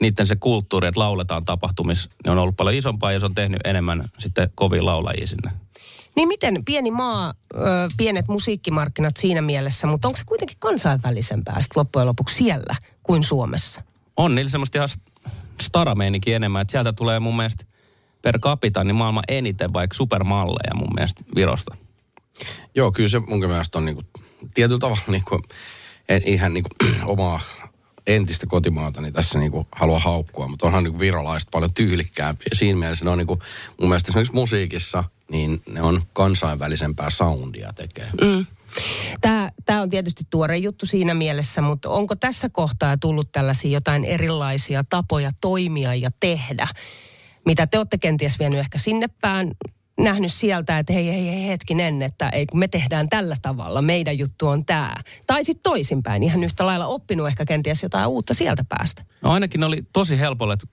niiden 0.00 0.26
se 0.26 0.36
kulttuuri, 0.36 0.88
että 0.88 1.00
lauletaan 1.00 1.44
tapahtumissa, 1.44 2.10
ne 2.24 2.30
on 2.30 2.38
ollut 2.38 2.56
paljon 2.56 2.76
isompaa 2.76 3.12
ja 3.12 3.20
se 3.20 3.26
on 3.26 3.34
tehnyt 3.34 3.60
enemmän 3.64 4.08
sitten 4.18 4.50
kovia 4.54 4.84
laulajia 4.84 5.26
sinne. 5.26 5.50
Niin 6.16 6.28
miten 6.28 6.64
pieni 6.64 6.90
maa, 6.90 7.34
ö, 7.54 7.58
pienet 7.96 8.28
musiikkimarkkinat 8.28 9.16
siinä 9.16 9.42
mielessä, 9.42 9.86
mutta 9.86 10.08
onko 10.08 10.18
se 10.18 10.24
kuitenkin 10.24 10.56
kansainvälisempää 10.60 11.60
sitten 11.60 11.80
loppujen 11.80 12.08
lopuksi 12.08 12.36
siellä 12.36 12.74
kuin 13.02 13.22
Suomessa? 13.22 13.82
On 14.16 14.34
niillä 14.34 14.50
semmoista 14.50 14.78
ihan 14.78 14.88
starameininkin 15.60 16.34
enemmän, 16.36 16.62
että 16.62 16.72
sieltä 16.72 16.92
tulee 16.92 17.20
mun 17.20 17.36
mielestä 17.36 17.64
per 18.22 18.38
capita 18.38 18.84
niin 18.84 18.94
maailman 18.94 19.24
eniten 19.28 19.72
vaikka 19.72 19.96
supermalleja 19.96 20.74
mun 20.74 20.94
mielestä 20.94 21.24
Virosta. 21.34 21.76
Joo, 22.74 22.92
kyllä 22.92 23.08
se 23.08 23.18
mun 23.18 23.38
mielestä 23.38 23.78
on 23.78 23.84
niinku, 23.84 24.02
tietyllä 24.54 24.78
tavalla 24.78 25.02
niinku, 25.06 25.42
en 26.08 26.22
ihan 26.26 26.54
niinku, 26.54 26.70
omaa 27.04 27.40
entistä 28.06 28.46
kotimaata 28.46 29.00
niin 29.00 29.12
tässä 29.12 29.38
niinku 29.38 29.66
halua 29.72 29.98
haukkua, 29.98 30.48
mutta 30.48 30.66
onhan 30.66 30.84
niinku 30.84 30.98
virolaiset 30.98 31.48
paljon 31.50 31.74
tyylikkäämpiä. 31.74 32.48
Siinä 32.52 32.78
mielessä 32.78 33.04
ne 33.04 33.10
on 33.10 33.18
niinku, 33.18 33.38
mun 33.80 33.88
mielestä 33.88 34.10
esimerkiksi 34.10 34.34
musiikissa, 34.34 35.04
niin 35.30 35.62
ne 35.68 35.82
on 35.82 36.02
kansainvälisempää 36.12 37.10
soundia 37.10 37.72
tekee. 37.72 38.10
Mm. 38.20 38.46
Tämä, 39.20 39.50
tämä 39.64 39.82
on 39.82 39.90
tietysti 39.90 40.24
tuore 40.30 40.56
juttu 40.56 40.86
siinä 40.86 41.14
mielessä, 41.14 41.62
mutta 41.62 41.90
onko 41.90 42.16
tässä 42.16 42.48
kohtaa 42.48 42.96
tullut 42.96 43.32
tällaisia 43.32 43.70
jotain 43.70 44.04
erilaisia 44.04 44.84
tapoja 44.90 45.30
toimia 45.40 45.94
ja 45.94 46.10
tehdä, 46.20 46.68
mitä 47.46 47.66
te 47.66 47.78
olette 47.78 47.98
kenties 47.98 48.38
vienyt 48.38 48.60
ehkä 48.60 48.78
sinne 48.78 49.06
päin, 49.20 49.52
nähnyt 50.02 50.32
sieltä, 50.32 50.78
että 50.78 50.92
hei, 50.92 51.06
hei, 51.06 51.26
hei 51.26 51.48
hetkinen, 51.48 52.02
että 52.02 52.28
ei 52.28 52.46
kun 52.46 52.58
me 52.58 52.68
tehdään 52.68 53.08
tällä 53.08 53.36
tavalla, 53.42 53.82
meidän 53.82 54.18
juttu 54.18 54.48
on 54.48 54.64
tämä. 54.64 54.94
Tai 55.26 55.44
sitten 55.44 55.62
toisinpäin, 55.62 56.22
ihan 56.22 56.44
yhtä 56.44 56.66
lailla 56.66 56.86
oppinut 56.86 57.28
ehkä 57.28 57.44
kenties 57.44 57.82
jotain 57.82 58.06
uutta 58.06 58.34
sieltä 58.34 58.64
päästä. 58.68 59.04
No 59.22 59.30
ainakin 59.30 59.64
oli 59.64 59.82
tosi 59.92 60.18
helpolla, 60.18 60.54
että 60.54 60.66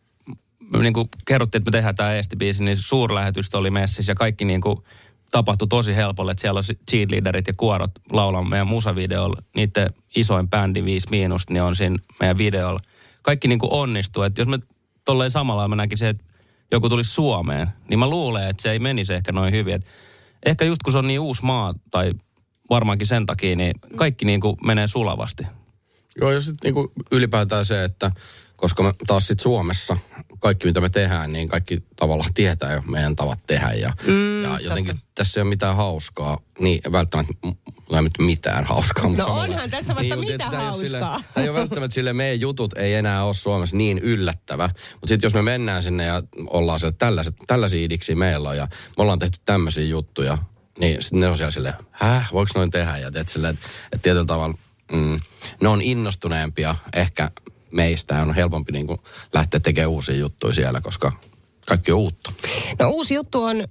niin 0.80 0.94
kuin 0.94 1.10
kerrottiin, 1.26 1.60
että 1.60 1.72
me 1.72 1.78
tehdään 1.78 1.96
tämä 1.96 2.14
Eesti-biisi, 2.14 2.64
niin 2.64 2.78
suurlähetystö 2.78 3.58
oli 3.58 3.72
messissä 3.72 4.12
ja 4.12 4.16
kaikki 4.16 4.46
niin 4.46 4.62
kuin 4.62 4.78
tapahtui 5.32 5.68
tosi 5.68 5.96
helpolla, 5.96 6.32
että 6.32 6.42
siellä 6.42 6.58
on 6.58 6.64
cheerleaderit 6.92 7.48
ja 7.48 7.54
kuorot 7.58 7.92
laulaa 8.12 8.44
meidän 8.44 8.68
musavideolla. 8.68 9.42
Niiden 9.56 9.94
isoin 10.16 10.50
bändi 10.50 10.86
5 10.86 11.08
miinus, 11.10 11.50
niin 11.50 11.64
on 11.64 11.76
siinä 11.76 11.98
meidän 12.20 12.38
videolla. 12.38 12.80
Kaikki 13.22 13.48
niin 13.48 13.60
kuin 13.60 13.74
onnistuu, 13.74 14.24
että 14.24 14.42
jos 14.42 14.48
me 14.48 14.60
tolleen 15.06 15.32
samalla 15.32 15.68
mä 15.68 15.76
näkisin, 15.76 16.08
että 16.08 16.24
joku 16.72 16.90
tulisi 16.90 17.12
Suomeen, 17.12 17.68
niin 17.90 18.00
mä 18.00 18.10
luulen, 18.10 18.48
että 18.48 18.64
se 18.64 18.72
ei 18.72 18.80
menisi 18.80 19.14
ehkä 19.14 19.32
noin 19.32 19.54
hyvin. 19.54 19.74
Et 19.74 19.86
ehkä 20.46 20.66
just 20.66 20.84
kun 20.84 20.94
se 20.94 21.00
on 21.00 21.08
niin 21.08 21.20
uusi 21.20 21.46
maa, 21.46 21.74
tai 21.92 22.14
varmaankin 22.70 23.08
sen 23.08 23.26
takia, 23.26 23.56
niin 23.56 23.74
kaikki 23.96 24.26
niin 24.26 24.42
kuin 24.42 24.58
menee 24.64 24.88
sulavasti. 24.88 25.44
Joo, 26.22 26.32
ja 26.32 26.42
sitten 26.42 26.58
niinku 26.64 26.92
ylipäätään 27.12 27.66
se, 27.66 27.84
että 27.84 28.12
koska 28.56 28.84
me 28.84 28.94
taas 29.08 29.28
sitten 29.28 29.44
Suomessa 29.44 29.98
kaikki 30.40 30.68
mitä 30.68 30.82
me 30.82 30.90
tehdään, 30.90 31.34
niin 31.34 31.50
kaikki 31.50 31.84
tavallaan 31.96 32.34
tietää 32.34 32.74
jo 32.74 32.82
meidän 32.82 33.16
tavat 33.16 33.40
tehdä. 33.48 33.72
Ja, 33.74 33.94
Mm, 34.08 34.44
ja 34.44 34.60
jotenkin 34.60 34.96
totta. 34.96 35.12
tässä 35.16 35.40
ei 35.40 35.42
ole 35.42 35.50
mitään 35.50 35.76
hauskaa, 35.76 36.38
niin 36.60 36.82
välttämättä 36.92 37.34
ei 37.44 37.50
ole 38.00 38.10
mitään 38.26 38.64
hauskaa. 38.66 39.08
mutta 39.08 39.24
No 39.24 39.28
samalla- 39.30 39.44
onhan 39.54 39.70
tässä 39.70 39.96
vaikka 39.96 40.16
mutta 40.16 40.32
mitä 40.32 40.44
et 40.46 40.52
sitä 40.52 40.62
ei 40.62 40.68
ole 40.68 40.74
Sille, 40.88 41.00
hauskaa. 41.00 41.32
tämä 41.34 41.44
ei 41.44 41.50
ole 41.50 41.60
välttämättä 41.60 41.96
sille, 41.96 42.14
meidän 42.14 42.40
jutut 42.40 42.78
ei 42.78 42.94
enää 42.94 43.24
ole 43.24 43.34
Suomessa 43.34 43.76
niin 43.78 44.00
yllättävä. 44.00 44.68
Mutta 44.94 45.08
sitten 45.08 45.26
jos 45.26 45.34
me 45.34 45.42
mennään 45.42 45.84
sinne 45.84 46.06
ja 46.06 46.24
ollaan 46.48 46.80
siellä, 46.80 46.96
tällaiset, 47.00 47.36
tällaisia 47.48 47.84
idiksi 47.86 48.16
meillä 48.16 48.50
on 48.50 48.58
ja 48.58 48.68
me 48.98 49.02
ollaan 49.04 49.20
tehty 49.20 49.40
tämmöisiä 49.46 49.86
juttuja, 49.86 50.38
niin 50.80 51.02
sitten 51.02 51.20
ne 51.20 51.28
on 51.28 51.38
siellä 51.38 51.52
silleen, 51.52 51.74
häh, 51.92 52.30
voiko 52.34 52.52
noin 52.56 52.72
tehdä? 52.72 52.98
Ja 52.98 53.12
teet 53.12 53.28
silleen, 53.30 53.54
että, 53.54 53.66
että 53.86 54.04
tietyllä 54.04 54.26
tavalla 54.26 54.56
mm, 54.92 55.20
ne 55.62 55.68
on 55.70 55.82
innostuneempia 55.82 56.76
ehkä 56.94 57.32
meistä 57.72 58.16
ja 58.16 58.22
on 58.22 58.36
helpompi 58.36 58.72
niin 58.72 58.88
kuin 58.88 59.00
lähteä 59.34 59.60
tekemään 59.60 59.90
uusia 59.90 60.16
juttuja 60.16 60.54
siellä, 60.54 60.82
koska 60.82 61.12
kaikki 61.66 61.92
on 61.92 62.00
uutta. 62.00 62.32
No 62.80 62.90
uusi 62.90 63.14
juttu 63.14 63.44
on 63.44 63.64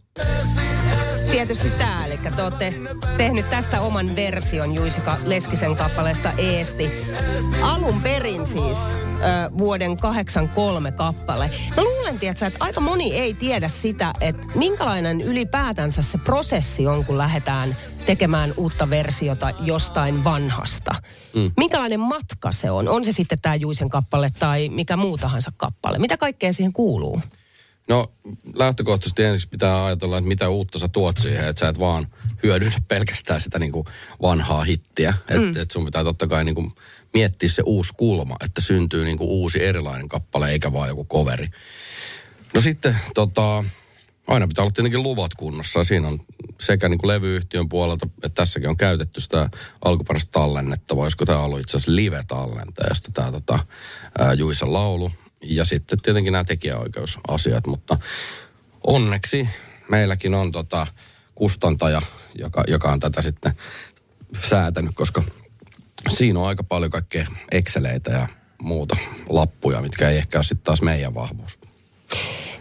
tietysti 1.30 1.70
tämä, 1.70 2.06
eli 2.06 2.18
te 2.36 2.42
olette 2.42 2.74
tehnyt 3.16 3.50
tästä 3.50 3.80
oman 3.80 4.16
version 4.16 4.74
Juisika 4.74 5.16
Leskisen 5.24 5.76
kappaleesta 5.76 6.32
Eesti. 6.38 6.90
Alun 7.62 8.02
perin 8.02 8.46
siis 8.46 8.78
ö, 8.78 8.94
vuoden 9.58 9.96
83 9.96 10.92
kappale. 10.92 11.50
Mä 11.76 11.82
luulen, 11.82 12.18
tiedätkö, 12.18 12.46
että 12.46 12.58
aika 12.60 12.80
moni 12.80 13.14
ei 13.14 13.34
tiedä 13.34 13.68
sitä, 13.68 14.12
että 14.20 14.42
minkälainen 14.54 15.20
ylipäätänsä 15.20 16.02
se 16.02 16.18
prosessi 16.18 16.86
on, 16.86 17.04
kun 17.04 17.18
lähdetään 17.18 17.76
tekemään 18.06 18.54
uutta 18.56 18.90
versiota 18.90 19.50
jostain 19.60 20.24
vanhasta. 20.24 20.90
Mm. 21.34 21.50
Minkälainen 21.56 22.00
matka 22.00 22.52
se 22.52 22.70
on? 22.70 22.88
On 22.88 23.04
se 23.04 23.12
sitten 23.12 23.38
tämä 23.42 23.54
Juisen 23.54 23.88
kappale 23.88 24.30
tai 24.38 24.68
mikä 24.68 24.96
muu 24.96 25.18
tahansa 25.18 25.52
kappale? 25.56 25.98
Mitä 25.98 26.16
kaikkea 26.16 26.52
siihen 26.52 26.72
kuuluu? 26.72 27.22
No 27.88 28.12
lähtökohtaisesti 28.54 29.22
ensiksi 29.22 29.48
pitää 29.48 29.84
ajatella, 29.84 30.18
että 30.18 30.28
mitä 30.28 30.48
uutta 30.48 30.78
sä 30.78 30.88
tuot 30.88 31.16
siihen, 31.16 31.44
että 31.44 31.60
sä 31.60 31.68
et 31.68 31.78
vaan 31.78 32.06
hyödynnä 32.42 32.78
pelkästään 32.88 33.40
sitä 33.40 33.58
niin 33.58 33.72
kuin 33.72 33.86
vanhaa 34.22 34.64
hittiä. 34.64 35.14
Että 35.20 35.38
Mm. 35.40 35.52
et 35.62 35.70
sun 35.70 35.84
pitää 35.84 36.04
totta 36.04 36.26
kai 36.26 36.44
niin 36.44 36.54
kuin 36.54 36.72
miettiä 37.14 37.48
se 37.48 37.62
uusi 37.66 37.92
kulma, 37.96 38.36
että 38.44 38.60
syntyy 38.60 39.04
niin 39.04 39.18
kuin 39.18 39.30
uusi 39.30 39.64
erilainen 39.64 40.08
kappale 40.08 40.50
eikä 40.50 40.72
vaan 40.72 40.88
joku 40.88 41.04
coveri. 41.04 41.48
No 42.54 42.60
sitten 42.60 42.96
tota, 43.14 43.64
aina 44.26 44.48
pitää 44.48 44.62
olla 44.62 44.72
tietenkin 44.72 45.02
luvat 45.02 45.34
kunnossa. 45.34 45.84
Siinä 45.84 46.08
on 46.08 46.20
sekä 46.60 46.88
niin 46.88 46.98
kuin 46.98 47.08
levyyhtiön 47.08 47.68
puolelta, 47.68 48.06
että 48.16 48.28
tässäkin 48.28 48.68
on 48.68 48.76
käytetty 48.76 49.20
sitä 49.20 49.50
alkuperäistä 49.84 50.32
tallennetta, 50.32 50.96
vai 50.96 51.02
olisiko 51.02 51.24
tämä 51.24 51.38
ollut 51.38 51.60
itse 51.60 51.76
asiassa 51.76 51.96
live-tallenta, 51.96 52.86
josta 52.88 53.10
tämä 53.14 53.32
tota, 53.32 53.58
ää, 54.18 54.32
Juisan 54.32 54.72
laulu. 54.72 55.12
Ja 55.42 55.64
sitten 55.64 56.00
tietenkin 56.00 56.32
nämä 56.32 56.44
tekijäoikeusasiat, 56.44 57.66
mutta 57.66 57.98
onneksi 58.86 59.48
meilläkin 59.90 60.34
on 60.34 60.52
tota 60.52 60.86
kustantaja, 61.34 62.02
joka, 62.34 62.64
joka 62.68 62.92
on 62.92 63.00
tätä 63.00 63.22
sitten 63.22 63.52
säätänyt, 64.40 64.90
koska 64.94 65.22
siinä 66.08 66.40
on 66.40 66.48
aika 66.48 66.62
paljon 66.62 66.90
kaikkea 66.90 67.26
Exceleitä 67.52 68.10
ja 68.10 68.28
muuta 68.62 68.96
lappuja, 69.28 69.82
mitkä 69.82 70.08
ei 70.10 70.18
ehkä 70.18 70.38
ole 70.38 70.44
sitten 70.44 70.64
taas 70.64 70.82
meidän 70.82 71.14
vahvuus. 71.14 71.58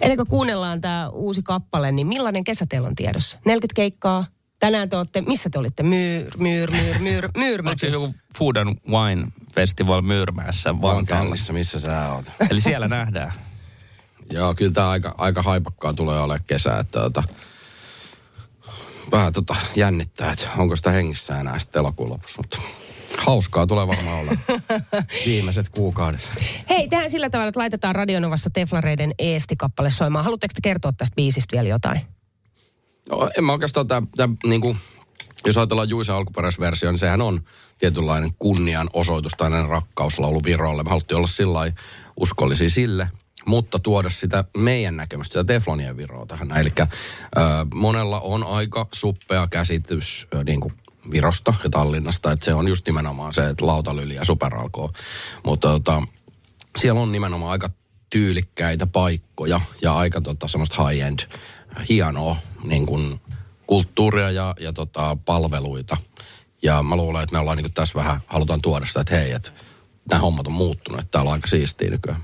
Ennen 0.02 0.18
kuin 0.18 0.28
kuunnellaan 0.28 0.82
tämä 0.82 1.10
uusi 1.10 1.42
kappale, 1.44 1.92
niin 1.92 2.08
millainen 2.08 2.44
kesä 2.44 2.66
teillä 2.70 2.88
on 2.88 2.96
tiedossa? 2.96 3.38
40 3.46 3.76
keikkaa. 3.76 4.26
Tänään 4.60 4.90
te 4.90 4.98
olette, 4.98 5.22
missä 5.22 5.50
te 5.50 5.60
olitte? 5.60 5.84
Myyr, 5.84 6.38
myyr, 6.38 6.72
myyr, 6.72 7.00
myyr, 7.00 7.24
Oliko 7.26 7.40
myyrmäki. 7.40 7.80
se 7.80 7.88
joku 7.88 8.16
Food 8.38 8.56
and 8.56 8.78
Wine 8.90 9.28
Festival 9.54 10.02
Myyrmäessä 10.02 10.74
Vantaalla? 10.74 10.96
Vantaalla, 10.96 11.54
missä 11.54 11.80
sä 11.80 12.14
oot. 12.14 12.26
Eli 12.52 12.62
siellä 12.62 12.88
nähdään. 12.88 13.32
Joo, 14.32 14.56
kyllä 14.56 14.72
tämä 14.72 14.90
aika, 14.90 15.16
aika 15.18 15.42
haipakkaa 15.42 15.94
tulee 15.94 16.20
olemaan 16.20 16.46
kesä, 16.48 16.78
että 16.78 17.00
tota, 17.00 17.24
vähän 19.12 19.34
tota 19.34 19.56
jännittää, 19.76 20.32
että 20.32 20.48
onko 20.58 20.76
sitä 20.76 20.92
hengissä 20.92 21.40
enää 21.40 21.60
sitten 21.60 21.80
elokuun 21.80 22.10
lopussa, 22.10 22.42
mutta 22.42 22.58
hauskaa 23.18 23.68
tulee 23.68 23.88
varmaan 23.88 24.20
olla 24.20 24.32
viimeiset 25.26 25.70
kuukaudet. 25.70 26.32
Hei, 26.70 26.88
tehdään 26.88 27.12
sillä 27.12 27.30
tavalla, 27.30 27.50
että 27.50 27.60
laitetaan 27.60 27.96
Radionovassa 27.96 28.50
Teflareiden 28.50 29.14
Eesti-kappale 29.20 29.92
soimaan. 29.92 30.26
Haluatteko 30.26 30.52
te 30.54 30.60
kertoa 30.64 30.92
tästä 30.92 31.16
biisistä 31.16 31.56
vielä 31.56 31.70
jotain? 31.70 32.02
No, 33.10 33.30
en 33.38 33.44
mä 33.44 33.52
oikeastaan 33.52 33.88
tämä, 33.88 34.08
tämä 34.18 34.34
niin 34.46 34.62
kuin, 34.62 34.78
jos 35.46 35.58
ajatellaan 35.58 35.90
Juisen 35.90 36.16
alkuperäisversio, 36.16 36.92
niin 36.92 37.00
sehän 37.00 37.22
on 37.22 37.42
tietynlainen 37.78 38.34
kunnian 38.40 38.90
osoitus 38.94 39.32
tai 39.38 39.50
rakkauslaulu 39.68 40.44
Virolle. 40.44 40.84
Me 40.84 40.90
haluttiin 40.90 41.18
olla 41.18 41.28
sillä 41.28 41.72
uskollisia 42.20 42.70
sille, 42.70 43.10
mutta 43.46 43.80
tuoda 43.80 44.10
sitä 44.10 44.44
meidän 44.58 44.98
näkemystä, 44.98 45.34
sitä 45.34 45.44
Teflonien 45.44 45.98
Viroa 45.98 46.26
tähän. 46.26 46.58
Eli 46.58 46.72
äh, 46.80 46.88
monella 47.74 48.20
on 48.20 48.44
aika 48.44 48.88
suppea 48.94 49.48
käsitys 49.48 50.28
äh, 50.36 50.44
niin 50.44 50.62
kuin 50.62 50.74
Virosta 51.12 51.54
ja 51.64 51.70
Tallinnasta, 51.70 52.32
että 52.32 52.46
se 52.46 52.54
on 52.54 52.68
just 52.68 52.88
nimenomaan 52.88 53.34
se, 53.34 53.50
että 53.50 53.68
lautalyli 53.68 54.16
ja 54.16 54.26
superalkoo. 54.26 54.92
Mutta 55.46 55.68
tota, 55.68 56.04
siellä 56.78 57.02
on 57.02 57.12
nimenomaan 57.12 57.52
aika 57.52 57.70
tyylikkäitä 58.10 58.88
paikkoja 58.88 59.62
ja 59.82 59.98
aika 59.98 60.22
tota, 60.22 60.48
semmoista 60.48 60.88
high-end, 60.88 61.20
hienoa 61.90 62.36
niin 62.64 62.86
kuin 62.86 63.22
kulttuuria 63.68 64.32
ja, 64.32 64.56
ja 64.60 64.74
tota, 64.74 65.18
palveluita. 65.26 65.98
Ja 66.62 66.84
mä 66.84 66.96
luulen, 66.96 67.24
että 67.24 67.34
me 67.34 67.40
ollaan 67.40 67.58
niin 67.58 67.74
tässä 67.74 67.96
vähän, 67.96 68.20
halutaan 68.28 68.62
tuoda 68.62 68.86
sitä, 68.86 69.02
että 69.02 69.16
hei, 69.16 69.32
että 69.32 69.52
nämä 70.10 70.22
hommat 70.22 70.48
on 70.48 70.54
muuttunut, 70.54 71.00
että 71.00 71.12
täällä 71.12 71.30
on 71.30 71.34
aika 71.34 71.48
siistiä 71.48 71.90
nykyään. 71.90 72.24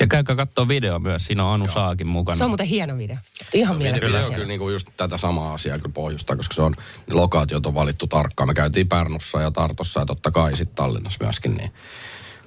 Ja 0.00 0.06
käykää 0.06 0.36
katsoa 0.36 0.68
video 0.68 0.98
myös, 0.98 1.26
siinä 1.26 1.44
on 1.44 1.54
Anu 1.54 1.68
Saakin 1.68 2.06
mukana. 2.06 2.38
Se 2.38 2.44
on 2.44 2.50
muuten 2.50 2.66
hieno 2.66 2.98
video. 2.98 3.16
Ihan 3.52 3.78
Video, 3.78 3.84
mielettömän 3.84 4.12
video 4.12 4.28
on 4.28 4.34
kyllä 4.34 4.46
niinku 4.46 4.70
just 4.70 4.88
tätä 4.96 5.16
samaa 5.16 5.54
asiaa 5.54 5.78
kyllä 5.78 5.92
pohjusta, 5.92 6.36
koska 6.36 6.54
se 6.54 6.62
on, 6.62 6.76
ne 7.06 7.14
lokaatiot 7.14 7.66
on 7.66 7.74
valittu 7.74 8.06
tarkkaan. 8.06 8.48
Me 8.48 8.54
käytiin 8.54 8.88
Pärnussa 8.88 9.40
ja 9.40 9.50
Tartossa 9.50 10.00
ja 10.00 10.06
totta 10.06 10.30
kai 10.30 10.56
sitten 10.56 10.74
Tallinnassa 10.76 11.24
myöskin, 11.24 11.54
niin 11.54 11.70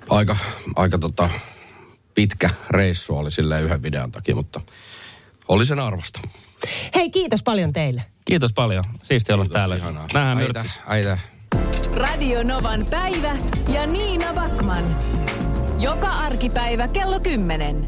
aika, 0.10 0.38
aika 0.76 0.98
tota, 0.98 1.30
pitkä 2.14 2.50
reissu 2.70 3.18
oli 3.18 3.32
silleen 3.32 3.64
yhden 3.64 3.84
videon 3.84 4.12
takia, 4.12 4.36
mutta 4.36 4.62
oli 5.48 5.66
sen 5.66 5.80
arvosta. 5.80 6.20
Hei, 6.96 7.10
kiitos 7.10 7.44
paljon 7.44 7.72
teille. 7.72 8.04
Kiitos 8.26 8.54
paljon. 8.54 8.84
Siisti 9.04 9.34
olla 9.34 9.44
Kiitos, 9.44 9.58
täällä. 9.58 9.76
ihanaa. 9.76 10.08
Nähdään 10.14 10.38
Aita, 10.38 10.54
Myrtsissä. 10.54 10.80
Aita. 10.86 11.18
Radio 11.96 12.44
Novan 12.44 12.86
päivä 12.92 13.38
ja 13.74 13.86
Niina 13.88 14.34
Backman. 14.34 14.84
Joka 15.80 16.08
arkipäivä 16.08 16.88
kello 16.88 17.20
10. 17.20 17.88